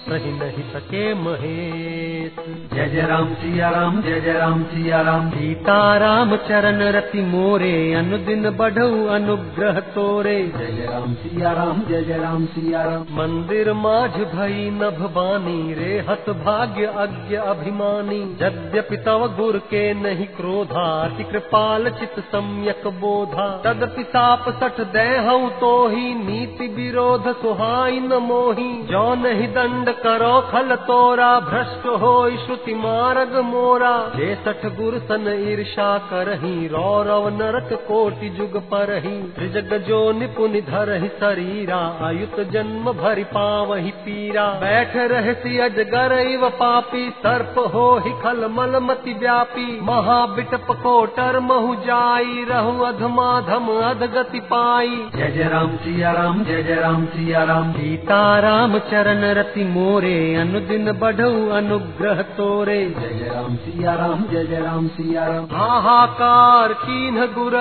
सही 0.08 0.30
नहीं 0.32 0.62
सके 0.72 1.02
महेश 1.14 2.36
जय 2.74 2.86
जय 2.90 3.06
राम 3.06 3.32
सिया 3.40 3.70
राम 3.70 4.00
जय 4.02 4.20
जय 4.20 4.32
राम 4.32 4.62
सिया 4.64 5.00
राम 5.02 5.28
सीता 5.30 5.78
राम 5.98 6.34
चरण 6.48 6.80
रति 6.96 7.22
मोरे 7.22 7.72
अनुदिन 7.94 8.50
बढ़ऊ 8.58 9.04
अनुग्रह 9.14 9.80
तोरे 9.96 10.36
जय 10.56 10.70
जय 10.76 10.86
राम 10.86 11.14
सिया 11.14 11.52
राम 11.52 11.82
जय 11.88 12.02
जय 12.04 12.18
राम 12.18 12.46
सिया 12.54 12.84
राम 12.84 13.04
मंदिर 13.18 13.72
माझ 13.80 14.10
भई 14.34 14.70
नभ 14.74 15.02
बानी 15.16 15.74
रे 15.74 15.98
हत 16.08 16.30
भाग्य 16.40 16.92
अज्ञ 17.04 17.36
अभिमानी 17.46 18.20
यद्यपि 18.42 18.96
तव 19.06 19.26
गुर 19.36 19.58
के 19.70 19.82
नहीं 20.00 20.26
क्रोधा 20.38 20.86
अति 21.02 21.24
कृपाल 21.32 21.90
चित 21.98 22.24
सम्यक 22.30 22.86
बोधा 23.00 23.50
तदपि 23.66 24.08
साप 24.08 24.48
सठ 24.68 24.80
देहऊ 24.80 25.48
तो 25.48 25.88
ही 25.88 26.14
नीति 26.14 26.66
विरोध 26.68 27.36
सुहाई 27.36 28.00
न 28.00 28.14
मोही। 28.14 28.82
जो 28.82 29.14
नहीं 29.14 29.48
दंड 29.48 29.90
करो 29.90 30.40
खल 30.40 30.74
तोरा, 30.74 31.40
भ्रष्ट 31.40 31.86
हो 31.86 32.30
श्रुति 32.30 32.74
मार्ग 32.74 33.36
मोरा। 33.36 34.12
जे 34.16 34.34
सठ 34.34 34.66
गुर 34.66 34.98
सन 34.98 35.46
ईर्षा 35.48 35.98
करही 35.98 36.68
रौरव 36.68 37.28
नरक 37.28 37.84
कोटि 37.88 38.28
जुग 38.28 38.56
परही। 38.56 39.22
त्रिजग 39.22 39.84
जो 39.88 40.12
निपुनि 40.12 40.60
धरहि 40.60 41.08
शरीरा 41.08 41.98
आयुत 42.02 42.50
जन्म 42.50 42.92
भरि 42.92 43.24
पावहि 43.24 43.90
पीरा। 43.90 44.46
बैठ 44.46 44.96
रहसी 44.96 45.58
अजगर 45.58 46.12
इव 46.18 46.48
पापी, 46.48 47.10
सर्प 47.10 47.72
हो 47.74 48.02
ही 48.04 48.10
खल 48.10 48.48
मल 48.50 48.78
मति 48.82 49.12
व्यापी। 49.12 49.80
महाबिटप 49.82 50.66
कोटर 50.70 51.40
महु 51.40 51.74
जाई, 51.74 52.46
रहु 52.48 52.84
अधमाधम 52.84 53.66
अधगति 53.90 54.40
पाई। 54.58 54.88
जय 55.14 55.30
जय 55.30 55.48
राम 55.48 55.76
सिया 55.76 56.10
राम 56.12 56.42
जय 56.44 56.62
जय 56.62 56.74
राम 56.74 57.04
सिया 57.06 57.42
राम 57.44 57.72
सीता 57.72 58.18
राम 58.38 58.78
चरण 58.90 59.24
रति 59.34 59.64
मोरे 59.64 60.14
अनुदिन 60.34 60.92
बढ़ऊ 60.92 61.48
अनुग्रह 61.50 62.22
तोरे। 62.36 62.78
जय 62.90 63.14
जय 63.18 63.28
राम 63.28 63.54
सिया 63.56 63.94
राम 63.94 64.24
जय 64.24 64.44
जय 64.46 64.60
राम 64.60 64.88
सिया 64.88 65.26
राम 65.26 65.44
हाहाकार 65.52 66.72
कीन्ह 66.80 67.26
गुर 67.26 67.56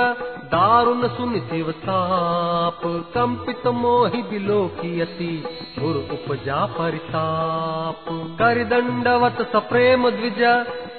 दारुण 0.48 1.08
सुनि 1.08 1.40
शिव 1.40 1.72
ताप 1.86 2.82
कंपित 3.16 3.68
मोहि 3.76 4.22
बिलोकियति 4.22 5.32
गुर 5.80 5.96
उपजा 6.12 6.66
परिताप। 6.78 8.06
कर 8.40 8.64
दंडवत 8.64 9.42
सप्रेम 9.54 10.10
द्विज 10.10 10.44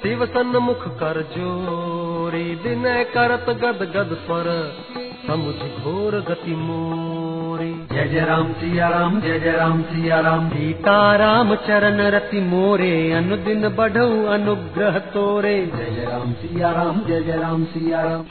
शिव 0.03 0.25
सन्मुख 0.25 0.87
कर 0.99 1.21
जोरी। 1.37 2.43
विनय 2.63 3.03
करत 3.13 3.49
गद 3.61 3.81
गद 3.95 4.17
स्वर 4.25 4.47
समुझ 5.29 5.55
घोर 5.55 6.15
गति 6.29 6.55
मोरी। 6.55 7.71
जय 7.91 8.07
जय 8.07 8.25
राम 8.25 8.51
सिया 8.53 8.87
राम 8.89 9.19
जय 9.21 9.39
जय 9.39 9.51
राम 9.51 9.81
सिया 9.81 10.19
राम 10.19 10.47
सीता 10.49 10.95
राम 11.15 11.55
चरण 11.55 12.01
रति 12.07 12.39
मोरे 12.41 13.11
अनुदिन 13.11 13.67
बढ़ऊ 13.69 14.25
अनुग्रह 14.27 14.97
तोरे। 15.13 15.55
जय 15.75 15.91
जय 15.91 16.05
राम 16.05 16.33
सिया 16.33 16.71
राम 16.71 17.01
जय 17.07 17.21
जय 17.21 17.37
राम 17.37 17.63
सिया 17.65 18.01
राम 18.01 18.25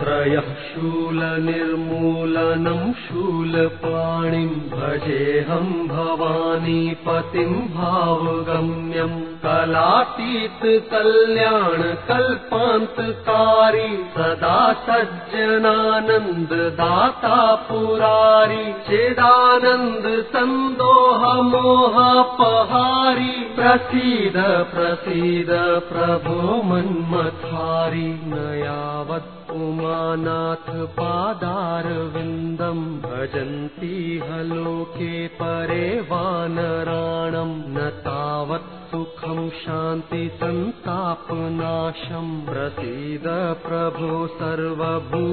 त्रयः 0.01 0.49
शूलनिर्मूलनम् 0.65 1.79
शूलपाणिम् 3.03 4.59
भजेऽहम् 4.73 5.71
भवानी 5.89 6.83
पतिम् 7.07 7.55
भावगम्यम् 7.77 9.17
कलातीत 9.45 10.63
कल्याण 10.93 11.81
कल्पान्तकारी 12.11 13.89
सदा 14.17 14.61
सज्जनानन्द 14.89 16.53
दाता 16.81 17.41
पुरारी 17.71 18.67
चेदानन्द 18.89 20.07
सन्दोह 20.35 21.23
मोहापहारी 21.53 23.35
प्रसीद 23.57 24.37
प्रसीद 24.75 25.51
प्रभो 25.93 26.37
न 27.53 28.37
यावत् 28.65 29.46
उमानाथ 29.57 30.69
पादारविन्दम् 30.99 32.85
भजन्ति 33.05 33.95
हलोके 34.31 35.13
परे 35.41 35.87
वानराणम् 36.11 37.55
न 37.77 37.91
तावत् 38.07 38.75
सुखम् 38.91 39.49
शान्ति 39.61 40.19
सन्तापनाशम् 40.41 42.29
प्रसीद 42.47 43.25
प्रभो 43.65 44.19
सर्वभूताधिवासम् 44.41 45.25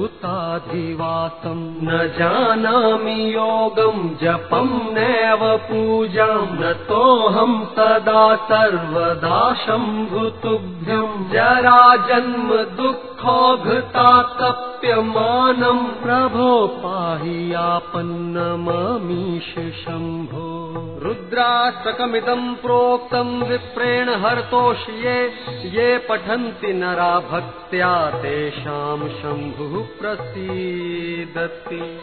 न 1.86 1.98
जानामि 2.16 3.14
योगम् 3.34 4.02
जपम् 4.22 4.74
नैव 4.96 5.44
पूजाम् 5.68 6.56
न 6.60 6.72
तोऽहम् 6.88 7.54
सदा 7.76 8.24
सर्वदा 8.50 9.38
शम्भुतुभ्यम् 9.64 11.22
जरा 11.34 11.82
जन्म 12.08 12.50
दुःखोघता 12.80 14.08
तप्यमानम् 14.22 15.86
प्रभो 15.86 16.66
पाहि 16.66 17.52
आपन्नमामीश 17.52 19.84
शम्भो। 19.84 20.98
रुद्राष्टकमिदम् 21.02 22.54
प्रोक्तम् 22.54 23.42
विप्रेण 23.42 24.08
हर्तोष्ये 24.08 25.32
ये 25.68 25.98
पठन्ति 25.98 26.72
नरा 26.72 27.20
भक्त्या 27.20 28.10
तेषाम् 28.10 29.08
शम्भुः 29.08 29.84
प्रसीदति। 29.84 32.00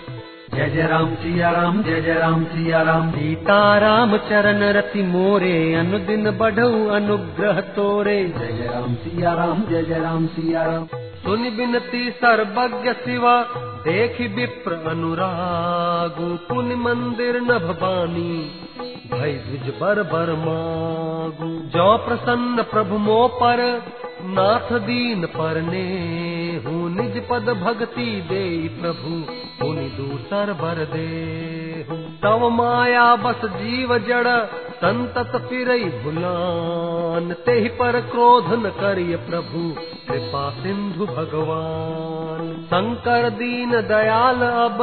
जय 0.54 0.69
जय 0.69 0.88
राम 0.88 1.15
सिया 1.15 1.50
राम 1.50 1.84
जय 1.84 2.02
जय 2.02 2.13
राम 2.13 2.43
सिया 2.43 2.82
राम। 2.82 3.12
सीताराम 3.12 4.17
चरण 4.17 4.63
रति 4.63 5.04
मोरे 5.04 5.74
अनुदिन 5.74 6.32
बढ़ऊ 6.32 6.88
अनुग्रह 6.88 7.62
तोरे। 7.62 8.24
जय 8.24 8.47
जय 8.47 8.69
राम 8.74 8.95
सिया 8.95 9.34
राम 9.34 9.63
जय 9.63 9.84
जय 9.84 10.00
राम 10.00 10.28
सिया 10.28 10.63
राम 10.63 10.88
सुनि 11.24 11.50
बिनती 11.50 12.10
सर्वज्ञ 12.12 12.94
शिवा 12.94 13.36
देखि 13.86 14.28
विप्र 14.36 14.74
अनुरागु 14.90 16.28
पुनि 16.48 16.76
मंदिर 16.76 17.40
नभ 17.42 17.68
बानी। 17.82 18.32
भय 19.12 19.32
द्विज 19.46 19.74
बर 19.80 20.02
बर 20.04 20.32
मागु 20.40 21.50
जो 21.74 21.86
प्रसन्न 22.06 22.64
प्रभु 22.64 22.98
मो 22.98 23.18
पर 23.34 23.62
नाथ 24.28 24.72
दीन 24.80 25.26
पर 25.36 25.62
ने 25.62 25.86
हूँ 26.66 26.90
निज 26.90 27.18
पद 27.30 27.50
भक्ति 27.62 28.10
दे 28.30 28.44
प्रभु 28.82 29.16
पुनि 29.60 29.88
दूसर 29.98 30.54
बर 30.54 30.84
दे 30.94 31.84
तव 32.24 32.50
माया 32.50 33.06
बस 33.24 33.46
जीव 33.56 33.98
जड़ 34.08 34.28
संतत 34.82 35.32
फिरई 35.50 35.84
भुलान 36.04 37.34
तेहि 37.46 37.70
पर 37.70 38.00
क्रोध 38.02 38.46
न 38.54 38.70
करिय 38.70 39.15
प्रभु 39.15 39.60
कृपा 40.08 40.41
सिंधु 40.52 41.06
भगवान। 41.06 42.52
शंकर 42.65 43.30
दीन 43.30 43.72
दयाल 43.82 44.41
अब 44.41 44.82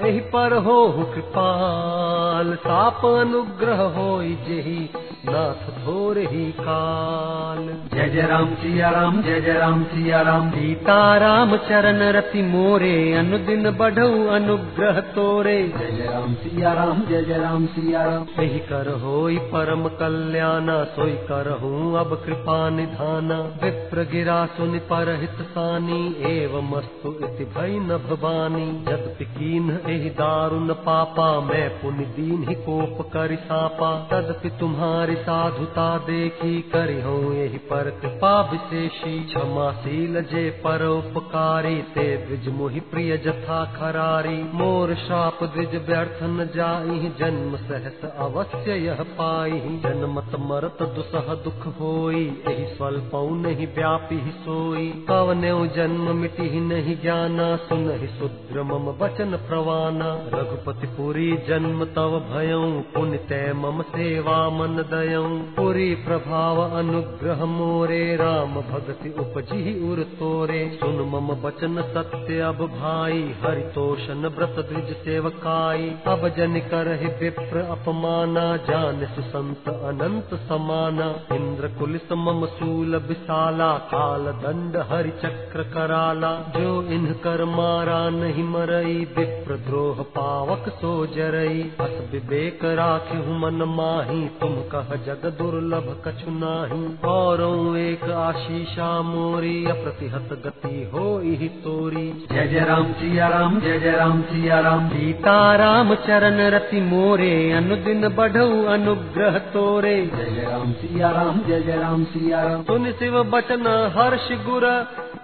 एहि 0.00 0.20
पर 0.20 0.56
हो 0.58 0.76
कृपाल 1.14 2.54
साप 2.54 3.04
अनुग्रह 3.06 3.82
हो 3.96 4.22
जेहि 4.22 4.88
नाथ 5.20 5.64
धोर 5.78 6.18
ही 6.24 6.44
काल। 6.52 7.64
जय 7.94 8.08
जय 8.10 8.26
राम 8.26 8.54
सिया 8.54 8.90
राम 8.90 9.20
जय 9.22 9.40
जय 9.40 9.52
राम 9.54 9.82
सिया 9.84 10.20
राम 10.22 10.50
सीताराम 10.50 11.56
चरण 11.66 11.98
रति 12.12 12.42
मोरे 12.42 12.92
अनुदिन 13.14 13.70
बढ़ऊ 13.78 14.26
अनुग्रह 14.28 15.00
तोरे। 15.10 15.56
जय 15.70 15.90
जय 15.90 16.08
राम 16.08 16.34
सिया 16.34 16.72
राम 16.72 17.02
जय 17.08 17.22
जय 17.22 17.38
राम 17.38 17.66
सिया 17.66 18.04
राम 18.04 18.24
एहि 18.40 18.58
कर 18.70 18.88
होई 19.02 19.36
परम 19.52 19.88
कल्याणा 19.98 20.78
सोई 20.94 21.12
करहूँ 21.28 21.98
अब 22.00 22.14
कृपा 22.24 22.58
निधाना। 22.70 23.38
विप्र 23.62 24.06
गिरा 24.12 24.38
सुनि 24.56 24.78
पर 24.86 25.12
हित 25.20 25.44
सानी 25.50 26.00
एवं 26.30 26.72
अस्तु 26.78 27.14
इति 27.20 27.44
भई 27.58 27.78
न 27.80 28.00
भवानी 28.08 28.64
यद्यपि 28.88 29.24
कीन 29.34 29.70
एहि 29.88 30.10
दारुण 30.16 30.74
पापा 30.80 31.28
मैं 31.42 31.68
पुनि 31.74 32.10
दीन 32.16 32.48
ही 32.48 32.54
कोप 32.62 33.06
करि 33.12 33.36
सापा। 33.44 33.92
तदपि 34.12 34.56
तुम्हारी 34.60 35.08
साधुता 35.14 35.98
देखी 35.98 36.62
करि 36.62 37.00
हूँ 37.00 37.34
यही 37.34 37.58
पर 37.58 37.90
कृपा 37.90 38.50
विशेषी। 38.52 39.24
क्षमाशील 39.24 40.20
जे 40.20 40.50
पर 40.50 40.86
उपकारी 40.86 41.74
ते 41.74 42.16
द्विज 42.16 42.48
मोहि 42.48 42.80
प्रिय 42.80 43.16
जथा 43.16 43.64
खरारी। 43.64 44.42
मोर 44.54 44.94
शाप 44.94 45.44
द्विज 45.44 45.74
व्यर्थ 45.88 46.22
न 46.22 46.48
जाई 46.56 47.12
जन्म 47.18 47.56
सहस 47.56 48.12
अवश्य 48.18 48.72
यह 48.72 49.02
पाई 49.02 49.60
जन्मत 49.60 50.36
मरत 50.40 50.82
दुसह 50.82 51.34
दुख 51.34 51.66
होई, 51.80 52.42
एहि 52.48 52.76
स्वल्पौ 52.76 53.28
नहीं 53.30 53.66
व्यापी 53.66 54.18
सोई। 54.18 54.88
कवने 55.08 55.50
जन्म 55.76 56.16
मिटि 56.16 56.60
नहीं 56.60 56.96
ज्ञाना, 56.96 57.56
सुनहि 57.56 58.06
शुद्र 58.06 58.62
मम 58.62 59.04
वचन 59.04 59.36
प्रवाना। 59.48 60.14
रघुपति 60.34 60.86
पुरी 60.86 61.36
जन्म 61.48 61.84
तव 61.84 62.20
भयऊ 62.20 62.80
पुण्य 62.80 63.16
ते 63.18 63.52
मम 63.52 63.82
सेवा 63.82 64.50
मन 64.50 64.76
दर 64.76 64.99
करयं 65.00 65.38
पुरी 65.38 65.94
प्रभाव 65.94 66.70
अनुग्रह 66.70 67.44
मोरे, 67.44 68.16
राम 68.16 68.54
भगति 68.54 69.14
उपजी 69.18 69.92
उर 69.92 69.98
तोरे। 69.98 70.78
सुन 70.80 70.94
मम 70.94 71.34
बचन 71.42 71.82
सत्य, 71.82 72.40
अब 72.40 72.54
भाई, 72.54 73.34
हरितोषण 73.44 74.26
व्रत 74.26 74.66
द्विज 74.70 74.96
सेवकाई। 74.96 75.96
अब 76.06 76.28
जन 76.28 76.58
कर 76.58 76.88
विप्र 77.22 77.58
अपमाना, 77.58 78.56
जान 78.56 79.06
सुसंत 79.06 79.68
अनंत 79.68 80.40
समाना। 80.48 81.36
इंद्र 81.36 81.68
कुलिस 81.68 82.12
मम 82.12 82.46
सूल 82.46 82.96
विशाला, 82.96 83.72
काल 83.78 84.22
दंड 84.22 84.76
हरि 84.76 85.10
चक्र 85.10 85.62
कराला। 85.62 86.52
जो 86.56 86.82
इन 86.82 87.06
कर 87.06 87.44
मारा 87.44 88.10
नहीं 88.10 88.44
मरई, 88.44 89.04
विप्र 89.18 89.56
द्रोह 89.56 90.02
पावक 90.02 90.68
सो 90.68 91.06
जरई। 91.06 91.72
अस 91.80 92.08
विवेक 92.12 92.64
राखिहु 92.64 93.34
मन 93.34 93.62
माही, 93.62 94.28
तुम 94.28 94.50
कह 94.50 94.89
जग 94.96 95.24
दुर्लभ 95.38 95.88
कछु 96.06 96.30
नाही। 96.30 96.80
और 97.04 97.40
एक 97.78 98.04
आशीषा 98.04 99.02
मोरी 99.02 99.64
अप्रतिहत 99.64 100.28
गति 100.44 100.90
हो 100.94 101.18
ही 101.18 101.48
तोरी। 101.48 102.26
जय 102.32 102.46
जय 102.48 102.60
राम 102.60 102.92
सिया 102.92 103.28
राम 103.28 103.60
जय 103.60 103.78
जय 103.78 103.90
राम 103.90 104.22
सिया 104.22 104.60
राम। 104.60 104.88
सीता 104.88 105.56
राम 105.56 105.94
चरण 105.94 106.40
रति 106.50 106.80
मोरे 106.80 107.52
अनुदिन 107.52 108.08
बढ़ऊ 108.08 108.64
अनुग्रह 108.64 109.38
तोरे। 109.38 109.96
जय 110.06 110.30
जय 110.30 110.46
राम 110.50 110.72
सिया 110.72 111.10
राम 111.10 111.40
जय 111.40 111.60
जय 111.60 111.76
राम 111.76 112.04
सिया 112.04 112.42
राम। 112.42 112.62
सुन 112.62 112.92
शिव 112.92 113.22
बचन 113.22 113.66
हर्ष 113.96 114.28
गुर 114.46 114.66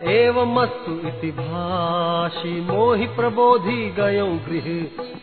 एव 0.03 0.45
मस्तु 0.45 0.93
इति 1.09 1.31
भाषी 1.31 2.61
मोहि 2.61 3.07
प्रबोधि 3.07 3.95
गयो 3.99 4.27
गृह। 4.27 4.67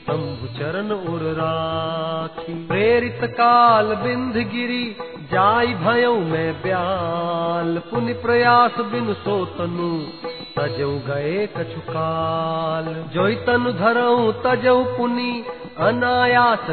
शंभु 0.04 0.48
चरण 0.48 0.92
उर 0.92 1.22
राखी 1.22 2.54
प्रेरित 2.68 3.20
काल 3.24 3.96
बिंध 3.96 4.34
गिरी 4.34 4.96
जाई 5.32 5.74
भयो 5.74 6.16
मैं 6.16 6.62
ब्याल। 6.62 7.82
पुनि 7.92 8.14
प्रयास 8.14 8.72
बिन 8.80 9.14
सो 9.14 9.46
तनु 9.46 9.92
तजऊ 10.58 11.00
गए 11.00 11.50
कछु 11.58 11.82
काल। 11.90 12.86
जोई 13.14 13.36
तनु 13.36 13.72
धरऊ 13.72 14.32
तजऊ 14.32 14.84
पुनि 14.84 15.44
अनायास 15.78 16.68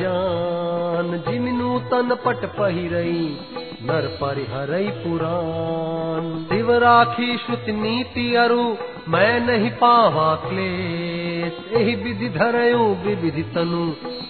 जान। 0.00 1.24
जिमिनु 1.28 1.78
तन 1.78 2.16
पट 2.24 2.44
पहिरई 2.44 3.38
नर 3.86 4.06
परिहरई 4.22 4.88
पुराण। 4.88 6.44
शिव 6.44 6.72
राखी 6.72 7.36
श्रुति 7.36 7.72
नीति 7.72 8.34
अरु 8.34 8.76
मैं 9.08 9.40
नहीं 9.40 9.70
पावा 9.70 10.34
क्लेश 10.34 11.25
विधि 11.96 12.28
धरऊ 12.28 12.84
विविधि 13.04 13.42
तनु 13.42 13.84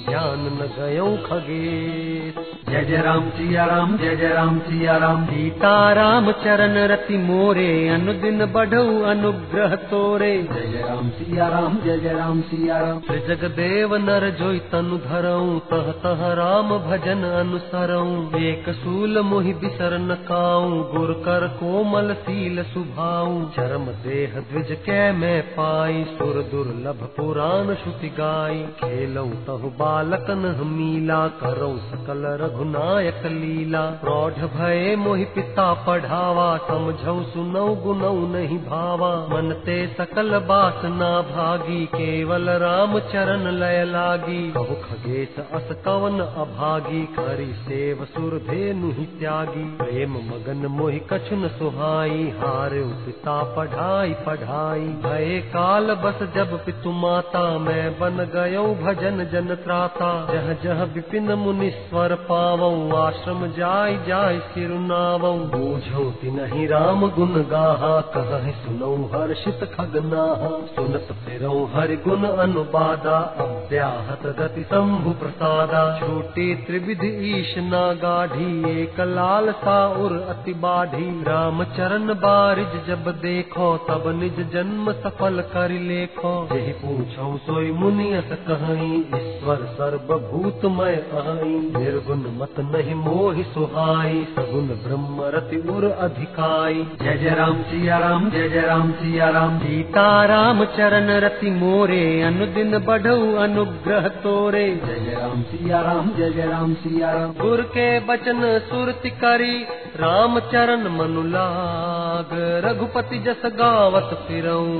ज्ञान 0.09 0.42
न 0.52 0.66
गयो 0.79 1.07
खगेश 1.26 2.35
जय 2.68 2.85
जय 2.85 2.96
राम 2.96 3.31
सिया 3.31 3.64
राम 3.64 3.96
जय 3.98 4.16
जय 4.16 4.29
राम 4.29 4.59
सिया 4.59 4.96
राम। 4.96 5.24
सीता 5.26 5.92
राम 5.92 6.31
चरण 6.33 6.76
रति 6.87 7.18
मोरे 7.18 7.88
अनुदिन 7.88 8.44
बढ़ऊ 8.46 9.02
अनुग्रह 9.02 9.74
तोरे। 9.74 10.31
जय 10.42 10.66
जय 10.66 10.83
राम 10.88 11.11
सिया 11.11 11.48
राम 11.48 11.79
जय 11.85 11.98
जय 11.98 12.12
राम 12.12 12.40
सिया 12.40 12.79
राम। 12.79 13.00
जग 13.29 13.44
देव 13.44 13.94
नर 13.96 14.29
जोई 14.31 14.59
तनु 14.59 14.98
धरऊ 14.98 15.59
तह 15.59 15.90
तह 16.05 16.33
राम 16.33 16.79
भजन 16.79 17.22
अनुसरऊ। 17.22 18.38
एक 18.40 18.68
सूल 18.68 19.18
मोहि 19.20 19.55
बिसर 19.55 19.98
न 19.98 20.14
काऊ 20.14 20.83
गुर 20.92 21.12
कर 21.12 21.48
कोमल 21.48 22.12
सील 22.12 22.62
सुभाऊ। 22.62 23.44
चरम 23.50 23.85
देह 23.85 24.40
द्विज 24.40 24.76
कै 24.87 25.12
मैं 25.12 25.42
पाई 25.42 26.05
सुर 26.05 26.42
दुर्लभ 26.52 27.06
पुराण 27.07 27.75
श्रुति 27.75 28.09
गाई, 28.09 28.62
खेलऊ 28.62 29.27
तहु 29.27 29.69
बालकन 29.69 30.61
मीला, 30.66 31.29
करऊ 31.29 31.79
सकल 31.79 32.23
रघुनायक 32.27 33.23
लीला। 33.27 33.90
प्रौढ़ 33.90 34.33
भय 34.33 34.97
मोहि 34.99 35.25
पिता 35.25 35.75
पढ़ावा, 35.75 36.57
समझऊ 36.57 37.23
सुनऊ 37.23 37.75
गुनऊ 37.75 38.27
नहीं 38.33 38.59
भावा। 38.59 39.27
मन 39.31 39.53
ते 39.53 39.95
सकल 39.99 40.38
बात 40.38 40.81
ना 40.85 41.23
भागी, 41.23 41.87
केवल 41.87 42.51
राम 42.51 42.99
चरण 42.99 43.51
लय 43.51 43.85
लागी। 43.85 44.53
कहु 44.53 44.75
खगेश 44.75 45.37
अस 45.53 45.83
कवन 45.85 46.21
अभागी 46.21 47.03
करी 47.05 47.53
सेव 47.53 48.05
सुर 48.05 48.47
धेनु 48.51 48.90
ही 48.90 49.07
त्यागी। 49.07 49.64
प्रेम 49.77 50.11
मगन 50.11 50.66
मोहि 50.66 51.01
कछु 51.12 51.37
न 51.37 51.49
सुहाई, 51.49 52.35
हारे 52.38 52.83
पिता 52.83 53.42
पढ़ाई 53.57 54.14
पढ़ाई। 54.14 54.81
भय 54.81 55.40
काल 55.40 55.95
बस 55.95 56.35
जब 56.35 56.64
पितु 56.64 56.90
माता 56.97 57.43
मैं 57.59 57.85
बन 57.99 58.25
गयो 58.35 58.63
भजन 58.77 59.25
जन 59.33 59.55
त्राता। 59.65 60.11
जह 60.27 60.53
जह 60.63 60.83
विपिन 60.95 61.33
मुनीश्वर 61.39 62.15
पावऊ 62.25 62.95
आश्रम 62.97 63.47
जाय 63.53 63.97
जाय 64.07 64.39
सिरुनावऊ 64.49 65.39
बूझौ 65.53 66.05
तिनहि 66.21 66.67
राम 66.67 67.07
गुण 67.11 67.35
गाहा 67.51 67.95
कह 68.17 68.51
सुनऊ 68.57 68.97
हर्षित 69.15 69.65
खगनाहा। 69.75 70.51
सुनत 70.71 71.13
फिरौ 71.25 71.55
हरि 71.75 71.97
गुण 72.07 72.27
अनुबादा 72.27 73.19
अव्याहत 73.39 74.27
गति 74.39 74.63
शंभु 74.65 75.11
प्रसादा। 75.21 75.85
छोटी 75.99 76.49
त्रिविधि 76.67 77.13
ईश 77.31 77.55
ना 77.65 77.83
गाढ़ी 78.03 78.51
एक 78.73 79.01
लाल 79.11 79.51
सा 79.59 79.77
उर 79.97 80.13
अति 80.29 80.55
बाढ़ी। 80.61 81.09
राम 81.25 81.65
चरण 81.77 82.15
बारिज 82.21 82.75
जब 82.87 83.11
देखो 83.23 83.67
तब 83.89 84.09
निज 84.17 84.41
जन्म 84.53 84.93
सफल 85.03 85.41
कर 85.53 85.71
लेखो। 85.83 86.35
यही 86.53 86.73
पूछो 86.87 87.27
सोई 87.44 87.70
मुनियत 87.75 88.29
कहीं 88.49 88.90
ईश्वर 89.16 89.62
सर्वभूतमय 89.77 90.94
आई 91.20 91.55
निर्गुण 91.77 92.20
मत 92.37 92.61
नहीं 92.66 92.94
मोहि 92.96 93.44
सुहाई 93.55 94.22
सगुण 94.31 94.66
ब्रह्म 94.83 95.31
रति 95.35 95.57
उर 95.75 95.85
अधिकाई। 95.85 96.85
जय 97.03 97.16
जय 97.18 97.35
राम 97.35 97.62
सिया 97.62 97.99
राम 97.99 98.29
जय 98.31 98.49
जय 98.49 98.61
राम 98.62 98.90
सिया 98.92 99.29
राम 99.31 99.59
सीता 99.59 100.07
राम 100.25 100.64
चरण 100.77 101.11
रति 101.25 101.51
मोरे 101.53 102.05
अनुदिन 102.22 102.79
बढ़ऊ 102.87 103.35
अनुग्रह 103.44 104.09
तोरे। 104.25 104.66
जय 104.77 105.01
जय 105.01 105.16
राम 105.16 105.42
सिया 105.51 105.81
राम 105.81 106.11
जय 106.18 106.31
जय 106.31 106.46
राम 106.46 106.75
सिया 106.85 107.12
राम 107.12 107.33
गुर 107.40 107.62
के 107.75 107.88
बचन 108.07 108.40
सुरति 108.68 109.11
करी 109.25 109.57
राम 109.96 110.38
चरण 110.53 110.88
मनु 110.96 111.22
लाग। 111.29 112.31
रघुपति 112.64 113.18
जस 113.27 113.42
गावत 113.59 114.16
फिरऊ 114.29 114.70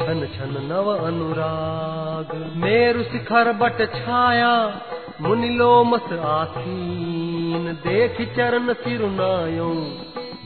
छन 0.00 0.26
छन 0.34 0.54
नव 0.64 0.90
अनुराग। 0.96 1.49
मेरु 2.56 3.02
शिखर 3.02 3.52
बट 3.52 3.92
छाया, 3.94 4.80
मुनि 5.20 5.48
लोमस 5.48 6.12
आसीन। 6.12 7.78
देख 7.86 8.36
चरण 8.36 8.72
सिरुनायो, 8.72 9.68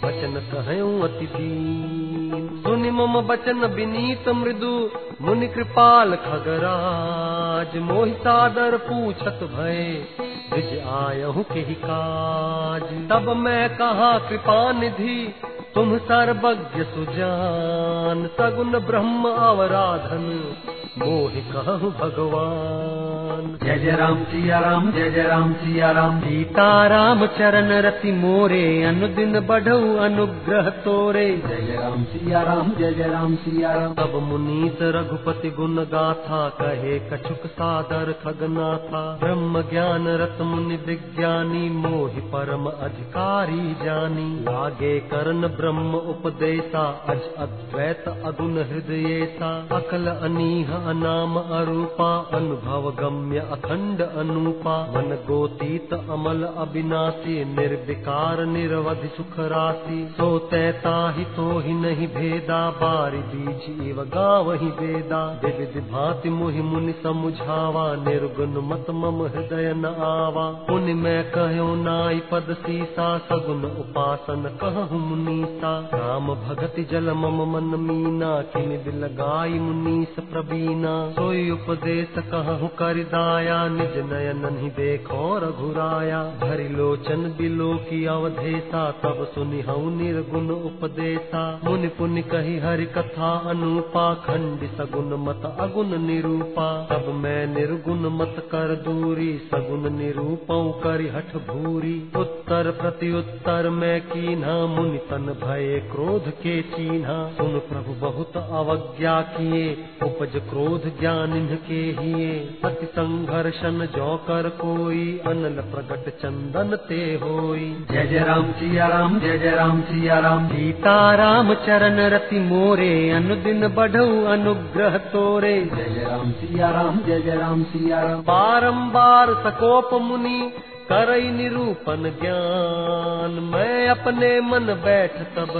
बचन 0.05 0.49
कहयो 0.55 1.01
अति 1.03 1.27
दीन। 1.27 2.62
सुनि 2.67 2.90
मम 2.90 3.21
बचन 3.21 3.64
विनीत 3.64 4.29
मृदु, 4.29 4.90
मुनि 5.21 5.49
कृपाल 5.49 6.17
खगराज। 6.17 7.77
मोहि 7.77 8.12
सादर 8.12 8.77
पूछत 8.77 9.51
भय, 9.57 10.07
द्विज 10.21 10.79
आयहु 10.79 11.43
के 11.43 11.62
काज। 11.62 12.83
तब 12.83 13.37
मैं 13.37 13.77
कहा 13.77 14.19
कृपा 14.19 14.73
निधि 14.73 15.35
तुम 15.75 15.99
सर्वज्ञ 15.99 16.85
सुजान। 16.85 18.27
सगुन 18.27 18.79
ब्रह्म 18.79 19.29
अवराधन 19.29 20.55
मोहि 20.98 21.40
कहु 21.42 21.88
भगवान। 21.90 23.46
जय 23.62 23.78
जय 23.78 23.96
राम 23.96 24.18
सिया 24.24 24.59
राम 24.59 24.90
जय 24.92 25.11
जय 25.11 25.22
राम 25.22 25.52
सिया 25.52 25.90
राम। 25.90 26.20
सीता 26.20 26.66
राम 26.87 27.26
चरण 27.26 27.70
रति 27.80 28.12
मोरे 28.12 28.61
अनुदिन 28.83 29.40
बढ़ऊ 29.40 29.96
अनुग्रह 29.96 30.68
तोरे। 30.85 31.24
जय 31.46 31.61
जय 31.62 31.76
राम 31.76 32.04
सिया 32.04 32.42
राम 32.42 32.70
जय 32.78 32.92
जय 32.92 33.09
राम 33.09 33.35
सिया 33.37 33.72
राम। 33.72 33.94
तब 33.94 34.14
मुनीत 34.22 34.83
रघुपति 34.96 35.50
गुण 35.50 35.76
गाथा 35.94 36.48
कहे 36.61 36.98
कछुक 37.11 37.46
सादर 37.50 38.12
खगनाथा। 38.24 39.02
ब्रह्म 39.16 39.62
ज्ञान 39.62 40.09
रत 40.22 40.38
मुनि 40.42 40.76
विज्ञानी 40.87 41.68
मोहि 41.70 42.20
परम 42.28 42.66
अधिकारी 42.66 43.74
जानी। 43.85 44.28
लागे 44.44 44.98
करण 45.11 45.48
ब्रह्म 45.57 45.94
उपदेशा 46.14 46.87
अज 47.09 47.28
अद्वैत 47.38 48.09
अगुण 48.24 48.57
हृदयेसा 48.64 49.52
अकल 49.72 50.07
अनीह 50.07 50.83
अनाम 50.85 51.37
अरूपा, 51.37 52.11
अनुभव 52.33 52.90
गम्य 52.90 53.38
अखंड 53.38 54.01
अनूपा। 54.01 54.77
मन 54.97 55.18
गोतीत 55.29 55.92
अमल 55.92 56.42
अविनाशी, 56.42 57.44
निर्विकार 57.44 58.44
निरवधि 58.47 59.09
सुख 59.09 59.38
राशि। 59.40 60.14
सो 60.16 60.38
तैता 60.38 60.94
तो 61.25 61.59
ही 61.59 61.73
नहीं 61.73 62.07
भेदा, 62.09 62.70
बारी 62.70 63.18
बीज 63.18 63.88
इव 63.88 64.03
गावहि 64.05 64.66
वेदा 64.66 65.20
विविध 65.44 65.92
भांति 65.92 66.31
मुहि 66.31 66.62
मुनि 66.62 66.92
समुझावा, 67.03 67.85
निर्गुण 67.94 68.62
मत 68.64 68.87
मम 68.90 69.23
हृदय 69.23 69.73
न 69.77 69.85
आवा। 69.87 70.47
पुनि 70.68 70.94
मैं 70.94 71.31
कहो 71.31 71.75
नाई 71.75 72.23
पद 72.33 72.57
सीसा 72.61 73.18
सगुन 73.18 73.64
उपासन 73.64 74.59
कहु 74.62 74.99
मुनीसा। 74.99 75.73
राम 75.94 76.35
भगति 76.35 76.85
जल 76.85 77.11
मम 77.11 77.42
मन 77.53 77.81
मीना 77.81 78.40
किन 78.42 78.70
दिल 78.85 79.07
गाय 79.07 79.51
मुनीस 79.51 80.14
प्रवीण। 80.20 80.74
लीना 80.75 81.11
सोई 81.11 81.51
उपदेश 81.51 82.15
कहूँ 82.19 82.69
कर 82.69 82.99
दाया, 83.05 83.69
निज 83.69 83.97
नयन 84.13 84.59
ही 84.59 84.69
देखो 84.71 85.39
रघुराया। 85.39 86.23
भरी 86.43 86.69
लोचन 86.69 87.23
बिलो 87.39 87.75
की 87.75 88.05
अवधेशा 88.05 88.91
तब 88.91 89.33
सुनि 89.35 89.61
हऊ 89.61 89.91
निर्गुण 89.91 90.51
उपदेशा 90.51 91.61
मुनि 91.65 91.89
पुनि 91.89 92.23
कही 92.23 92.59
हरि 92.59 92.87
कथा 92.87 93.31
अनुपा, 93.47 94.15
खंड 94.15 94.67
सगुन 94.79 95.15
मत 95.29 95.57
अगुण 95.61 95.99
निरूपा। 95.99 96.69
तब 96.91 97.09
मैं 97.15 97.47
निर्गुण 97.47 98.01
मत 98.11 98.35
कर 98.39 98.75
दूरी 98.75 99.39
सगुन 99.39 99.93
निरूपौ 99.95 100.73
करि 100.85 101.09
हठ 101.09 101.37
भूरी। 101.37 102.13
उत्तर 102.17 102.71
प्रति 102.71 103.13
उत्तर 103.13 103.71
में 103.71 104.01
कीन्हा, 104.01 104.66
मुनि 104.66 104.99
तन 104.99 105.37
भय 105.45 105.89
क्रोध 105.93 106.29
के 106.29 106.61
चीन्हा। 106.62 107.31
सुन 107.31 107.59
प्रभु 107.59 107.93
बहुत 108.07 108.37
अवज्ञा 108.37 109.20
किए, 109.20 109.72
उपज 110.03 110.33
क्रोध 110.51 110.64
ज्ञान 111.01 111.37
इनके 111.37 111.75
हिए। 111.75 112.59
अति 112.65 112.87
संघर्षण 112.87 113.87
जो 113.87 114.17
कर 114.17 114.49
कोई। 114.49 115.21
अनल 115.27 115.62
प्रगट 115.73 116.09
चंदन 116.23 116.77
ते 116.77 117.21
होई। 117.23 117.87
जय 117.91 118.07
जय 118.07 118.19
राम 118.19 118.53
सिया 118.53 118.87
राम 118.87 119.21
जय 119.21 119.39
जय 119.39 119.51
राम 119.51 119.81
सिया 119.81 120.19
राम। 120.19 120.49
सीता 120.49 121.15
राम 121.15 121.55
चरण 121.55 121.97
रति 121.97 122.39
मोरे। 122.39 123.11
अनुदिन 123.11 123.69
बढ़ऊ 123.69 124.25
अनुग्रह 124.25 124.99
तोरे। 124.99 125.61
जय 125.61 125.95
जय 125.95 126.07
राम 126.11 126.33
सिया 126.33 126.71
राम 126.71 126.99
जय 126.99 127.21
जय 127.21 127.37
राम 127.37 127.62
सिया 127.62 128.03
राम। 128.03 128.21
बारंबार 128.21 129.35
सकोप 129.35 130.03
मुनि। 130.03 130.53
करई 130.93 131.30
निरूपण 131.30 132.03
ज्ञान। 132.03 133.30
मैं 133.55 133.89
अपने 133.89 134.41
मन 134.41 134.66
बैठ 134.66 135.12
तब 135.12 135.53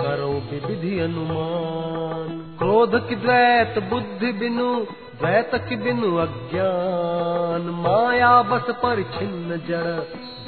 करो 0.00 0.28
विधि 0.28 0.98
अनुमान। 0.98 2.56
क्रोध 2.58 3.08
की 3.08 3.16
द्वैत 3.16 3.78
बुद्धि 3.90 4.32
बिनु 4.32 4.86
द्वैत 5.20 5.50
की 5.68 5.76
बिनु 5.76 6.16
अज्ञान 6.16 7.62
माया 7.78 8.42
बस 8.42 8.66
पर 8.70 9.02
छिन्न 9.14 9.56
जड़ 9.68 9.98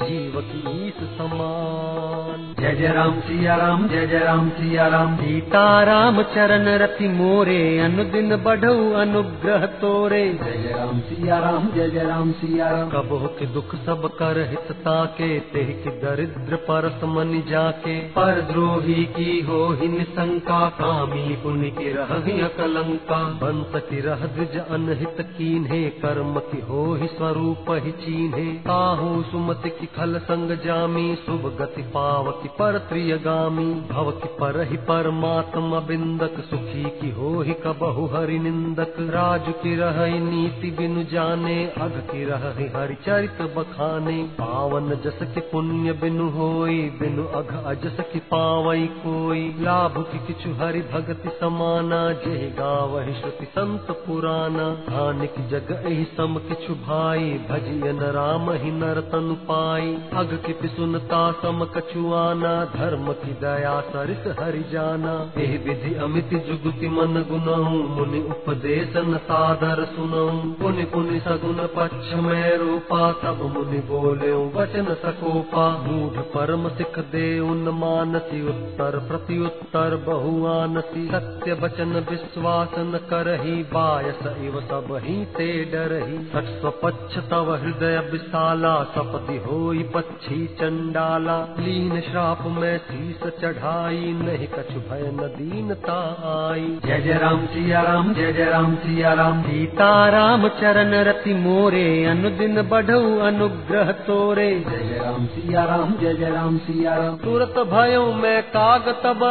जीव 0.01 0.35
की 0.41 0.87
ईस 0.87 0.99
समान। 1.17 2.45
जय 2.59 2.75
जय 2.75 2.87
राम 2.87 3.19
सिया 3.19 3.55
राम 3.55 3.87
जय 3.87 4.07
जय 4.07 4.19
राम 4.19 4.49
सिया 4.49 4.87
राम। 4.87 5.15
सीता 5.15 5.83
राम 5.83 6.21
चरण 6.23 6.67
रति 6.77 7.07
मोरे 7.07 7.57
अनुदिन 7.79 8.35
बढ़ऊ 8.35 8.93
अनुग्रह 8.93 9.65
तोरे। 9.81 10.23
जय 10.33 10.57
जय 10.57 10.73
राम 10.77 10.99
सिया 10.99 11.37
राम 11.39 11.67
जय 11.71 11.89
जय 11.89 12.03
राम 12.03 12.31
सिया 12.31 12.69
राम। 12.69 12.89
कबो 12.89 13.19
के 13.39 13.45
दुख 13.45 13.75
सब 13.75 14.09
कर 14.13 14.39
हितता 14.49 15.05
के 15.05 15.39
तेह 15.39 15.67
की 15.83 15.89
दरिद्र 15.99 16.55
परस 16.55 17.03
मन 17.03 17.43
जाके। 17.49 17.99
पर 17.99 18.41
द्रोही 18.41 19.05
की 19.17 19.39
हो 19.41 19.61
ही 19.73 19.87
निशंका 19.87 20.67
कामी 20.81 21.35
पुण्य 21.43 21.69
की 21.69 21.93
रही 21.93 22.39
कलंका 22.57 23.23
बंस 23.43 23.81
की 23.83 24.01
रह 24.01 24.25
द्विज 24.27 24.60
अनहित 24.61 25.15
कीन्हे, 25.19 25.89
कर्म 25.89 26.39
की 26.39 26.61
हो 26.61 26.95
ही 26.95 27.07
स्वरूप 27.07 27.65
ही 27.69 27.91
चीन्हे। 27.91 28.45
काहू 28.45 29.23
सुमति 29.23 29.69
की 29.69 29.85
खल 29.85 30.19
संग 30.19 30.51
जामी, 30.51 31.15
शुभ 31.15 31.57
गति 31.59 31.81
पाव 31.81 32.31
की 32.31 32.47
पर 32.47 32.87
गामी। 33.25 33.73
भव 33.91 34.11
की 34.11 34.27
पर 34.27 34.61
ही 34.61 34.77
परमात्मा 34.77 35.79
बिंदक, 35.79 36.39
सुखी 36.39 36.83
की 36.83 37.11
हो 37.11 37.41
ही 37.41 37.53
कबहु 37.53 38.05
हरि 38.05 38.39
निंदक। 38.39 38.95
राजु 38.99 39.51
की 39.51 39.75
रह 39.75 40.19
नीति 40.19 40.71
बिनु 40.71 41.03
जाने, 41.03 41.65
अघ 41.65 41.91
की 41.91 42.25
रह 42.25 42.79
हरि 42.79 42.95
चरित 42.95 43.41
बखाने। 43.41 44.23
पावन 44.23 44.89
जस 44.89 45.19
की 45.21 45.39
पुण्य 45.39 45.93
बिनु 45.93 46.29
होई, 46.29 46.81
बिनु 46.81 47.25
अघ 47.25 47.65
अजस 47.65 47.97
की 48.13 48.19
पावई 48.19 48.85
कोई। 48.87 49.55
लाभ 49.59 50.05
की 50.11 50.17
किछु 50.17 50.53
हरि 50.53 50.81
भगति 50.81 51.29
समाना 51.29 52.11
जय 52.11 52.55
गावहि 52.59 53.13
श्रुति 53.13 53.45
संत 53.45 53.87
पुराना। 53.91 54.50
की 54.57 55.47
जग 55.47 55.83
एहि 55.87 56.03
सम 56.03 56.35
किछु 56.37 56.73
भाई 56.73 57.19
भजियन 57.19 57.99
राम 57.99 58.51
ही 58.51 58.71
नर 58.71 59.01
तनु 59.01 59.35
पाई। 59.35 59.97
अघ 60.13 60.27
की 60.45 60.53
पिसुनता 60.53 61.31
सम 61.31 61.65
कछुआना 61.65 62.65
धर्म 62.65 63.13
की 63.13 63.33
दया 63.33 63.81
सरिस 63.81 64.39
हरि 64.39 64.63
जाना। 64.71 65.31
एहि 65.37 65.57
विधि 65.57 65.95
अमित 65.95 66.29
जुगति 66.29 66.87
मन 66.87 67.25
गुनहु 67.29 67.69
मुनि 67.69 68.19
उपदेश 68.19 68.93
न 68.97 69.17
सादर 69.17 69.85
सुनहु। 69.85 70.53
पुनि 70.53 70.83
पुनि 70.83 71.19
सगुन 71.19 71.59
पक्ष 71.75 72.13
में 72.13 72.57
रूपा 72.57 73.11
तब 73.11 73.53
मुनि 73.57 73.79
बोले 73.79 74.31
वचन 74.31 74.85
सकोपा। 74.85 75.69
मूढ़ 75.87 76.21
परम 76.21 76.69
सिख 76.69 76.99
दे 76.99 77.39
उन 77.39 77.69
मानसी 77.69 78.47
उत्तर 78.47 78.99
प्रति 78.99 79.39
उत्तर 79.39 79.95
बहुआनसी 80.07 81.07
सत्य 81.07 81.53
वचन 81.53 82.05
विश्वास 82.11 82.69
न 82.77 82.99
करही 83.09 83.63
बायस 83.63 84.19
इव 84.41 84.59
सब 84.61 84.87
ही 85.03 85.15
ते 85.35 85.47
डरही। 85.65 86.17
सत्स्व 86.25 86.69
पक्ष 86.83 87.17
तव 87.29 87.51
हृदय 87.55 87.97
विशाला 88.11 88.73
सपति 88.93 89.37
होई 89.37 89.83
पक्षी 89.93 90.45
चंडाला। 90.59 91.37
लीन 91.59 91.99
श्राप 92.01 92.43
में 92.47 92.77
शीस 92.79 93.23
चढ़ाई 93.41 94.13
नहीं 94.21 94.47
कछु 94.47 94.79
भय 94.89 95.05
न 95.11 95.27
दीनता 95.35 95.97
आई। 96.31 96.67
जय 96.85 97.01
जय 97.01 97.17
राम 97.17 97.45
सिया 97.45 97.81
राम 97.81 98.13
जय 98.13 98.33
जय 98.33 98.45
राम 98.45 98.75
सिया 98.75 99.13
राम 99.13 99.41
सीता 99.41 99.89
राम 100.09 100.47
चरण 100.61 100.93
रति 101.03 101.33
मोरे 101.33 101.85
अनुदिन 102.05 102.61
बढ़ऊ 102.69 103.17
अनुग्रह 103.21 103.91
तोरे। 104.01 104.49
जय 104.61 104.83
जय 104.83 104.99
राम 104.99 105.25
सिया 105.27 105.65
राम 105.65 105.93
जय 106.01 106.13
जय 106.13 106.29
राम 106.29 106.57
सिया 106.59 106.95
राम 106.95 107.17
तुरत 107.17 107.59
भयो 107.67 108.05
मैं 108.13 108.41
काग 108.49 108.89
तब 109.03 109.23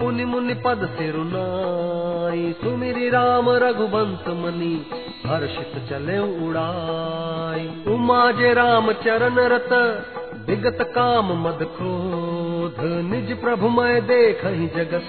पुनि 0.00 0.24
मुनि 0.24 0.54
पद 0.66 0.80
सिरुनाई 2.26 2.52
सुमिरी 2.52 3.08
राम 3.08 3.50
रघुवंश 3.50 4.24
मनी 4.28 4.74
हर्षित 5.26 5.72
चले 5.90 6.18
उड़ाई। 6.46 7.66
उमा 7.94 8.30
जे 8.30 8.52
राम 8.54 8.92
चरण 8.92 9.38
रत 9.38 9.72
विगत 10.48 10.78
काम 10.94 11.32
मद 11.46 11.62
क्रोध 12.68 13.04
निज 13.04 13.30
प्रभु 13.40 13.68
मैं 13.68 14.00
देख 14.06 14.40
ही 14.44 14.66
जगत 14.66 15.08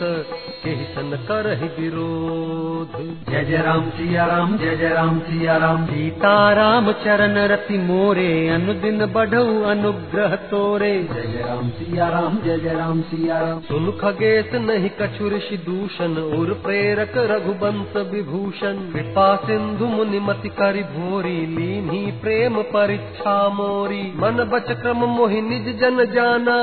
के 0.64 0.74
सन 0.86 1.12
कर 1.28 1.48
विरोध। 1.80 2.92
जय 3.30 3.44
जय 3.46 3.58
राम 3.58 3.90
सिया 3.90 4.26
राम 4.26 4.58
जय 4.58 4.76
जय 4.76 4.90
राम 4.90 5.20
सिया 5.20 5.58
राम। 5.58 5.86
सीता 5.86 6.34
राम 6.54 6.92
चरण 6.92 7.38
रति 7.48 7.78
मोरे 7.78 8.28
अनुदिन 8.50 9.06
बढ़ऊ 9.06 9.62
अनुग्रह 9.64 10.36
तोरे। 10.52 10.92
जय 11.14 11.22
जय 11.24 11.44
राम 11.48 11.70
सिया 11.70 12.10
राम 12.10 12.38
जय 12.46 12.58
जय 12.58 12.74
राम 12.74 13.02
सिया 13.02 13.40
राम। 13.40 13.60
सुन 13.62 13.92
खगेश 14.02 14.54
नहीं 14.62 14.90
कछु 15.02 15.30
ऋषि 15.30 15.58
दूषण 15.58 16.18
और 16.40 16.54
प्रेरक 16.66 17.18
रघुबंश 17.32 17.98
विभूषण। 18.12 18.84
कृपा 18.94 19.36
सिंधु 19.38 19.86
मुनि 19.88 20.20
मति 20.20 20.50
करि 20.50 20.84
भोरी 20.94 21.36
लीनी 21.56 22.06
प्रेम 22.22 22.62
परीक्षा 22.74 23.38
मोरी। 23.50 24.02
मन 24.18 24.44
बच 24.54 24.72
क्रम 24.82 25.06
मोहि 25.08 25.42
निज 25.42 25.76
जन 25.80 26.06
जाना 26.14 26.56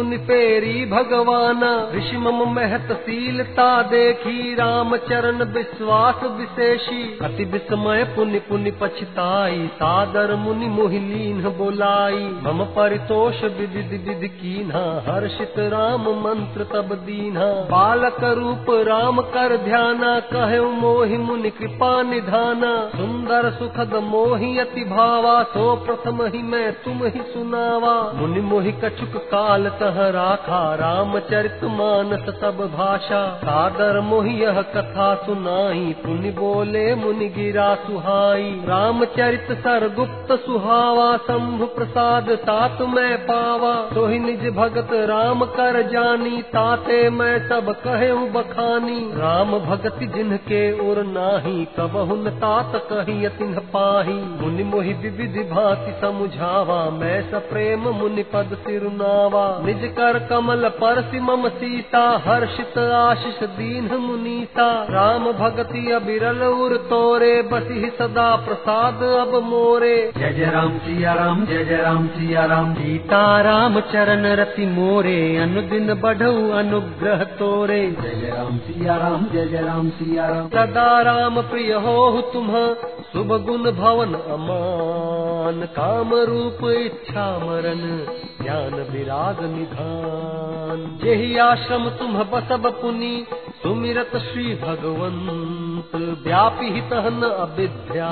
मुनि 0.00 0.16
फेरी 0.16 0.86
भगवाना 0.86 1.90
ऋषि 1.94 2.16
मम 2.16 2.54
महत 2.54 2.88
शीलता 2.92 3.82
देखी 3.82 4.54
राम 4.54 4.96
चरण 4.96 5.42
विश्वास 5.42 6.20
विशेषी। 6.24 7.18
अति 7.24 7.44
विस्मय 7.44 8.04
पुनि 8.04 8.38
पुनि 8.38 8.70
पछताई, 8.70 9.66
सादर 9.66 10.34
मुनि 10.36 10.66
मोहिलीन 10.66 11.42
बोलाई। 11.42 12.40
मम 12.46 12.64
परितोष 12.64 13.42
विधि 13.42 13.82
विधि 13.82 14.28
कीन्हा, 14.28 14.84
हर्षित 15.08 15.54
राम 15.58 16.00
मंत्र 16.00 16.64
तब 16.64 16.94
दीन्हा। 16.94 17.50
बालक 17.70 18.24
रूप 18.24 18.66
राम 18.70 19.20
कर 19.20 19.56
ध्याना 19.56 20.20
कहे 20.20 20.60
मोहि 20.60 21.16
मुनि 21.16 21.50
कृपा 21.50 22.02
निधाना। 22.02 22.72
सुंदर 22.96 23.50
सुखद 23.50 23.94
मोहि 23.94 24.58
अति 24.58 24.84
भावा, 24.84 25.42
सो 25.42 25.76
प्रथम 25.76 26.22
ही 26.22 26.42
मैं 26.42 26.72
तुम 26.72 27.04
ही 27.04 27.20
सुनावा। 27.20 28.12
मुनि 28.12 28.40
मोहि 28.40 28.72
कछुक 28.72 29.22
काल 29.30 29.68
तह 29.68 29.89
राखा 29.96 30.74
रामचरित 30.74 31.60
मानस 31.64 32.40
सब 32.40 32.72
भाषा। 32.76 33.36
सादर 33.36 34.00
मोहि 34.00 34.44
यह 34.44 34.62
कथा 34.62 35.14
सुनाई 35.14 35.94
पुनि 36.04 36.30
बोले 36.30 36.94
मुनि 36.94 37.28
गिरा 37.28 37.74
सुहाई। 37.74 38.62
रामचरित 38.64 39.46
सर 39.52 39.94
गुप्त 39.96 40.32
सुहावा, 40.46 41.16
शंभु 41.16 41.64
प्रसाद 41.64 42.30
तात 42.30 42.82
मैं 42.82 43.18
पावा। 43.18 43.74
सोहि 43.94 44.18
निज 44.18 44.54
भगत 44.56 44.88
राम 44.92 45.44
कर 45.44 45.82
जानी, 45.82 46.42
ताते 46.42 47.10
मैं 47.10 47.48
सब 47.48 47.70
कहे 47.72 48.12
बखानी। 48.12 49.12
राम 49.14 49.58
भगति 49.58 50.06
जिनके 50.06 50.90
उर 50.90 51.02
नाही, 51.02 51.64
कबहु 51.64 52.16
न 52.16 52.30
तात 52.30 52.72
कही 52.92 53.28
तिन्ह 53.28 53.58
पाही। 53.58 54.12
मुनि 54.12 54.64
मोहि 54.64 54.92
विविधि 54.92 55.42
भांति 55.42 56.00
समुझावा, 56.00 56.90
मैं 56.90 57.30
सप्रेम 57.30 57.80
मुनि 57.80 58.22
पद 58.22 58.56
सिरुनावा 58.60 59.60
निज 59.64 59.79
कर 59.88 60.18
कमल 60.30 60.68
परसि 60.68 61.20
मम 61.20 61.48
सीता 61.48 62.00
हर्षित 62.26 62.78
आशीष 62.78 63.42
दीन 63.48 63.94
मुनीता। 63.96 64.66
राम 64.90 65.24
भगति 65.32 65.90
अबिरल 65.92 66.42
उर 66.42 66.76
तोरे 66.90 67.42
बसी 67.42 67.90
सदा 67.98 68.36
प्रसाद 68.36 69.02
अब 69.02 69.34
मोरे। 69.44 70.12
जय 70.18 70.32
जय 70.32 70.50
राम 70.50 70.78
सिया 70.78 71.12
राम 71.14 71.44
जय 71.46 71.64
जय 71.64 71.76
राम 71.76 72.06
सिया 72.06 72.44
राम। 72.44 72.74
सीता 72.74 73.40
राम 73.40 73.80
चरण 73.80 74.26
रति 74.36 74.66
मोरे 74.66 75.36
अनुदिन 75.36 75.94
बढ़ऊ 75.94 76.50
अनुग्रह 76.50 77.24
तोरे। 77.38 77.80
जय 78.02 78.14
जय 78.20 78.30
राम 78.36 78.58
सिया 78.58 78.96
राम 78.96 79.26
जय 79.32 79.46
जय 79.46 79.62
राम 79.62 79.88
सिया 79.90 80.26
राम। 80.26 80.48
सदा 80.48 81.00
राम 81.02 81.40
प्रिय 81.42 81.72
हो 81.72 82.20
तुम 82.32 82.48
शुभ 83.12 83.32
गुण 83.46 83.70
भवन 83.72 84.14
अमान। 84.30 85.62
काम 85.76 86.14
रूप 86.14 86.68
इच्छा 86.70 87.26
मरण 87.38 87.80
ज्ञान 88.42 88.74
विराग 88.90 89.42
यही 91.04 91.36
आश्रम 91.36 91.88
तुम 91.90 92.22
बसब 92.24 92.66
पुनि 92.82 93.26
सुमिरत 93.62 94.10
श्री 94.16 94.54
भगवंत 94.54 95.59
व्यापी 96.24 96.70
हित 96.70 96.92
न 96.92 97.28
अविद्या 97.38 98.10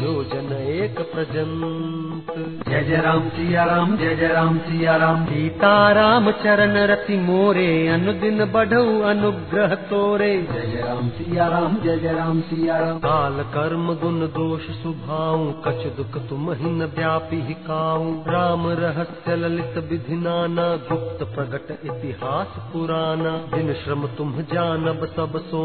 जो 0.00 0.12
जन 0.24 0.52
एक 0.52 0.98
प्रजंत। 1.12 2.28
जय 2.68 2.82
जय 2.84 2.96
राम 2.96 3.28
सिया 3.28 3.64
राम 3.64 3.96
जय 3.96 4.14
जय 4.16 4.28
राम 4.28 4.58
सिया 4.58 4.96
राम 4.96 5.24
सीता 5.24 5.70
राम 5.92 6.30
चरण 6.42 6.76
रति 6.90 7.16
मोरे 7.18 7.66
अनुदिन 7.88 8.44
बढ़ऊ 8.52 9.00
अनुग्रह 9.02 9.74
तोरे। 9.90 10.30
जय 10.42 10.66
जय 10.66 10.82
राम 10.82 11.08
सिया 11.08 11.48
राम 11.48 11.76
जय 11.76 11.98
जय 11.98 12.12
राम 12.12 12.40
सिया 12.40 12.78
राम 12.78 12.98
काल 12.98 13.42
कर्म 13.54 13.94
गुण 13.94 14.20
दोष 14.36 14.66
सुभाऊ 14.82 15.50
कछ 15.66 15.86
दुख 15.96 16.18
तुम 16.28 16.52
ही 16.52 16.70
न 16.70 16.90
व्यापी 16.96 17.40
काऊ 17.66 18.12
राम 18.28 18.66
रहस्य 18.80 19.36
ललित 19.36 19.78
विधि 19.90 20.16
नाना 20.16 20.68
गुप्त 20.88 21.24
प्रगट 21.34 21.70
इतिहास 21.84 22.56
पुराना। 22.72 23.36
जिन 23.56 23.72
श्रम 23.74 24.06
तुम 24.18 24.32
जानब 24.52 25.06
सब 25.06 25.38
सो 25.44 25.62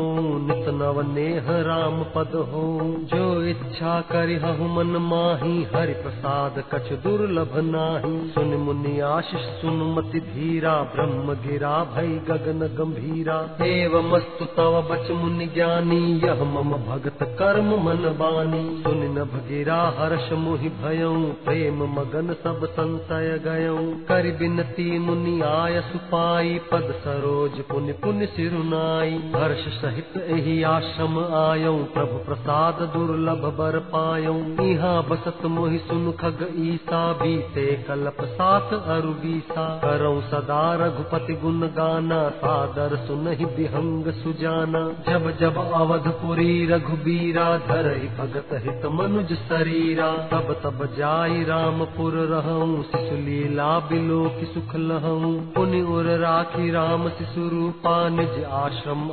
नित 0.47 0.67
नव 0.75 1.01
नेह 1.15 1.45
राम 1.47 2.03
पद 2.03 2.31
हो, 2.53 2.63
जो 2.99 3.43
इच्छा 3.43 4.01
करिहु 4.01 4.67
मन 4.67 4.95
माही 5.01 5.67
हरि 5.75 5.93
प्रसाद 5.93 6.63
कछ 6.73 6.91
दुर्लभ 7.03 7.51
नाही। 7.55 8.29
सुन 8.29 8.47
मुनि 8.47 8.99
आशीष, 8.99 9.41
सुन 9.61 9.95
मति 9.95 10.19
धीरा, 10.19 10.73
ब्रह्म 10.95 11.33
गिरा, 11.33 11.73
भई 11.95 12.07
गगन 12.07 12.59
गंभीरा। 12.75 13.37
एवमस्तु 13.65 14.45
तव 14.45 14.81
बच 14.81 15.11
मुनि 15.11 15.45
ज्ञानी, 15.45 16.01
यह 16.25 16.43
मम 16.43 16.73
भगत 16.73 17.17
कर्म 17.39 17.69
मन 17.85 18.03
बानी। 18.19 18.83
सुन 18.83 19.03
नभ 19.19 19.33
गिरा, 19.49 19.81
हर्ष 19.99 20.31
मुहि 20.31 20.69
भयऊ 20.69 21.23
प्रेम 21.45 21.83
मगन 21.99 22.35
सब 22.43 22.65
संशय 22.65 23.39
गयऊ 23.43 23.93
कर 24.05 24.37
बिनती 24.39 24.99
मुनि 24.99 25.41
आय 25.41 25.81
सुपाई 25.81 26.59
पद 26.71 26.93
सरोज 27.03 27.61
पुनि 27.61 27.93
पुनि 27.93 28.25
सिरुनाई 28.25 29.11
हर्ष 29.35 29.63
सहित 29.81 30.17
एहि 30.27 30.63
आश्रम 30.63 31.04
आयऊ 31.07 31.77
प्रभु 31.93 32.17
प्रसाद 32.17 32.79
दुर्लभ 32.93 33.43
बर 33.57 33.79
पायऊ 33.79 34.35
इहाँ 34.63 35.03
बसत 35.03 35.45
मोहि 35.45 35.77
सुन 35.77 36.11
खग 36.11 36.41
ईसा 36.57 37.13
बीते 37.13 37.65
कल्प 37.87 38.17
साथ 38.21 38.73
अरु 38.73 39.11
बीसा। 39.13 39.65
करऊं 39.83 40.21
सदा 40.21 40.61
रघुपति 40.75 41.33
गुण 41.33 41.67
गाना 41.77 42.29
सादर 42.29 42.95
सुनहि 43.07 43.45
बिहंग 43.45 44.11
सुजाना। 44.13 44.83
जब 45.09 45.29
जब 45.37 45.57
अवधपुरी 45.73 46.65
रघुबीरा 46.65 47.45
धरहि 47.57 48.07
भगत 48.07 48.49
हित 48.53 48.85
मनुज 48.85 49.33
शरीरा 49.33 50.11
तब 50.31 50.53
तब 50.63 50.85
जाई 50.97 51.43
रामपुर 51.43 52.13
रहूं 52.13 52.83
शिशु 52.83 53.15
लीला 53.15 53.79
बिलो 53.79 54.23
की 54.29 54.45
सुख 54.45 54.75
लहूं। 54.75 55.33
पुनि 55.53 55.81
उर 55.81 56.05
राखी 56.05 56.71
राम 56.71 57.09
शिशु 57.09 57.49
रूपा 57.49 58.09
निज 58.09 58.43
आश्रम 58.43 59.07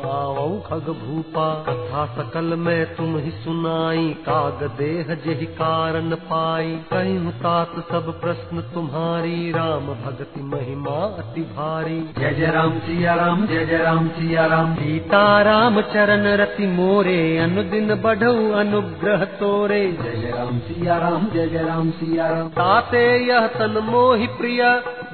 खग 0.62 0.88
भूपा 1.02 1.48
कथा 1.82 2.04
सकल 2.06 2.54
में 2.56 2.94
तुम 2.94 3.16
ही 3.18 3.30
सुनाई 3.30 4.08
काग 4.26 4.62
देह 4.78 5.14
जेहि 5.14 5.46
कारण 5.52 6.14
पाई। 6.24 6.72
कहीं 6.90 7.30
तात 7.40 7.72
सब 7.90 8.10
प्रश्न 8.20 8.60
तुम्हारी 8.74 9.52
राम 9.52 9.86
भगति 10.04 10.42
महिमा 10.42 10.96
अति 11.18 11.40
भारी। 11.52 11.98
जय 12.18 12.34
जय 12.34 12.46
राम 12.46 12.78
सिया 12.78 13.14
राम 13.14 13.46
जय 13.46 13.64
जय 13.66 13.78
राम 13.78 14.08
सिया 14.08 14.46
राम। 14.46 14.74
सीता 14.74 15.42
राम 15.42 15.80
चरण 15.92 16.26
रति 16.36 16.66
मोरे 16.66 17.38
अनुदिन 17.38 17.94
बढ़ऊ 17.94 18.50
अनुग्रह 18.52 19.24
तोरे। 19.40 19.82
जय 20.02 20.16
जय 20.16 20.30
राम 20.30 20.58
सिया 20.58 20.98
राम 20.98 21.26
जय 21.34 21.48
जय 21.48 21.62
राम 21.62 21.90
सिया 21.90 22.28
राम। 22.28 22.48
ताते 22.48 23.04
यह 23.26 23.46
तन 23.46 23.82
मोहि 23.84 24.26
प्रिय 24.26 24.62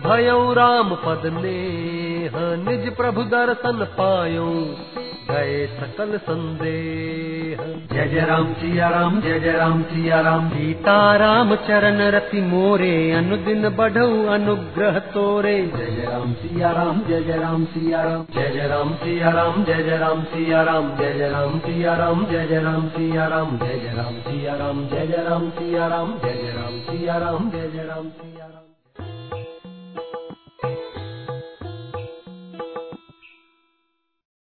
भयऊ 0.07 0.53
राम 0.53 0.95
पद 1.07 1.27
ने 1.35 1.57
निज 2.37 2.89
प्रभु 2.97 3.23
दर्शन 3.25 3.85
पायो 3.99 4.47
गए 5.31 5.67
सकल 5.67 6.17
संदेह 6.19 7.59
जय 7.93 8.09
जय 8.09 8.25
राम 8.27 8.53
सिया 8.53 8.89
राम 8.89 9.21
जय 9.21 9.39
जय 9.41 9.53
राम 9.53 9.83
सिया 9.83 10.21
राम 10.21 10.49
सीता 10.49 10.97
राम 11.17 11.55
चरण 11.67 12.01
रति 12.11 12.41
मोरे 12.41 12.91
अनुदिन 13.13 13.69
बढ़ऊ 13.69 14.25
अनुग्रह 14.27 14.99
तोरे 15.15 15.57
जय 15.77 15.91
जय 15.97 16.07
राम 16.07 16.33
सिया 16.33 16.71
राम 16.73 17.01
जय 17.09 17.23
जय 17.23 17.37
राम 17.37 17.65
सिया 17.65 18.03
राम 18.03 18.25
जय 18.35 18.53
जय 18.53 18.67
राम 18.69 18.95
सिया 18.95 19.31
राम 19.31 19.65
जय 19.65 19.83
जय 19.83 19.99
राम 19.99 20.23
सिया 20.29 20.63
राम 20.63 20.97
जय 20.97 21.13
जय 21.13 21.29
राम 21.29 21.49
सिया 21.59 21.95
राम 21.95 22.27
जय 22.27 22.47
जय 22.49 22.61
राम 22.61 22.89
सिया 22.89 23.27
राम 23.27 23.59
जय 23.59 23.77
जय 23.79 23.93
राम 23.99 24.21
सिया 24.21 24.57
राम 24.57 24.89
जय 24.89 25.07
जय 25.07 25.23
राम 25.27 25.51
सिया 25.51 25.87
राम 25.89 26.19
जय 26.25 26.43
जय 26.43 26.53
राम 26.57 26.81
सिया 26.89 27.19
राम 27.19 27.51
जय 27.51 27.71
जय 27.71 27.87
राम 27.89 28.09
सिया 28.09 28.47
राम 28.47 28.68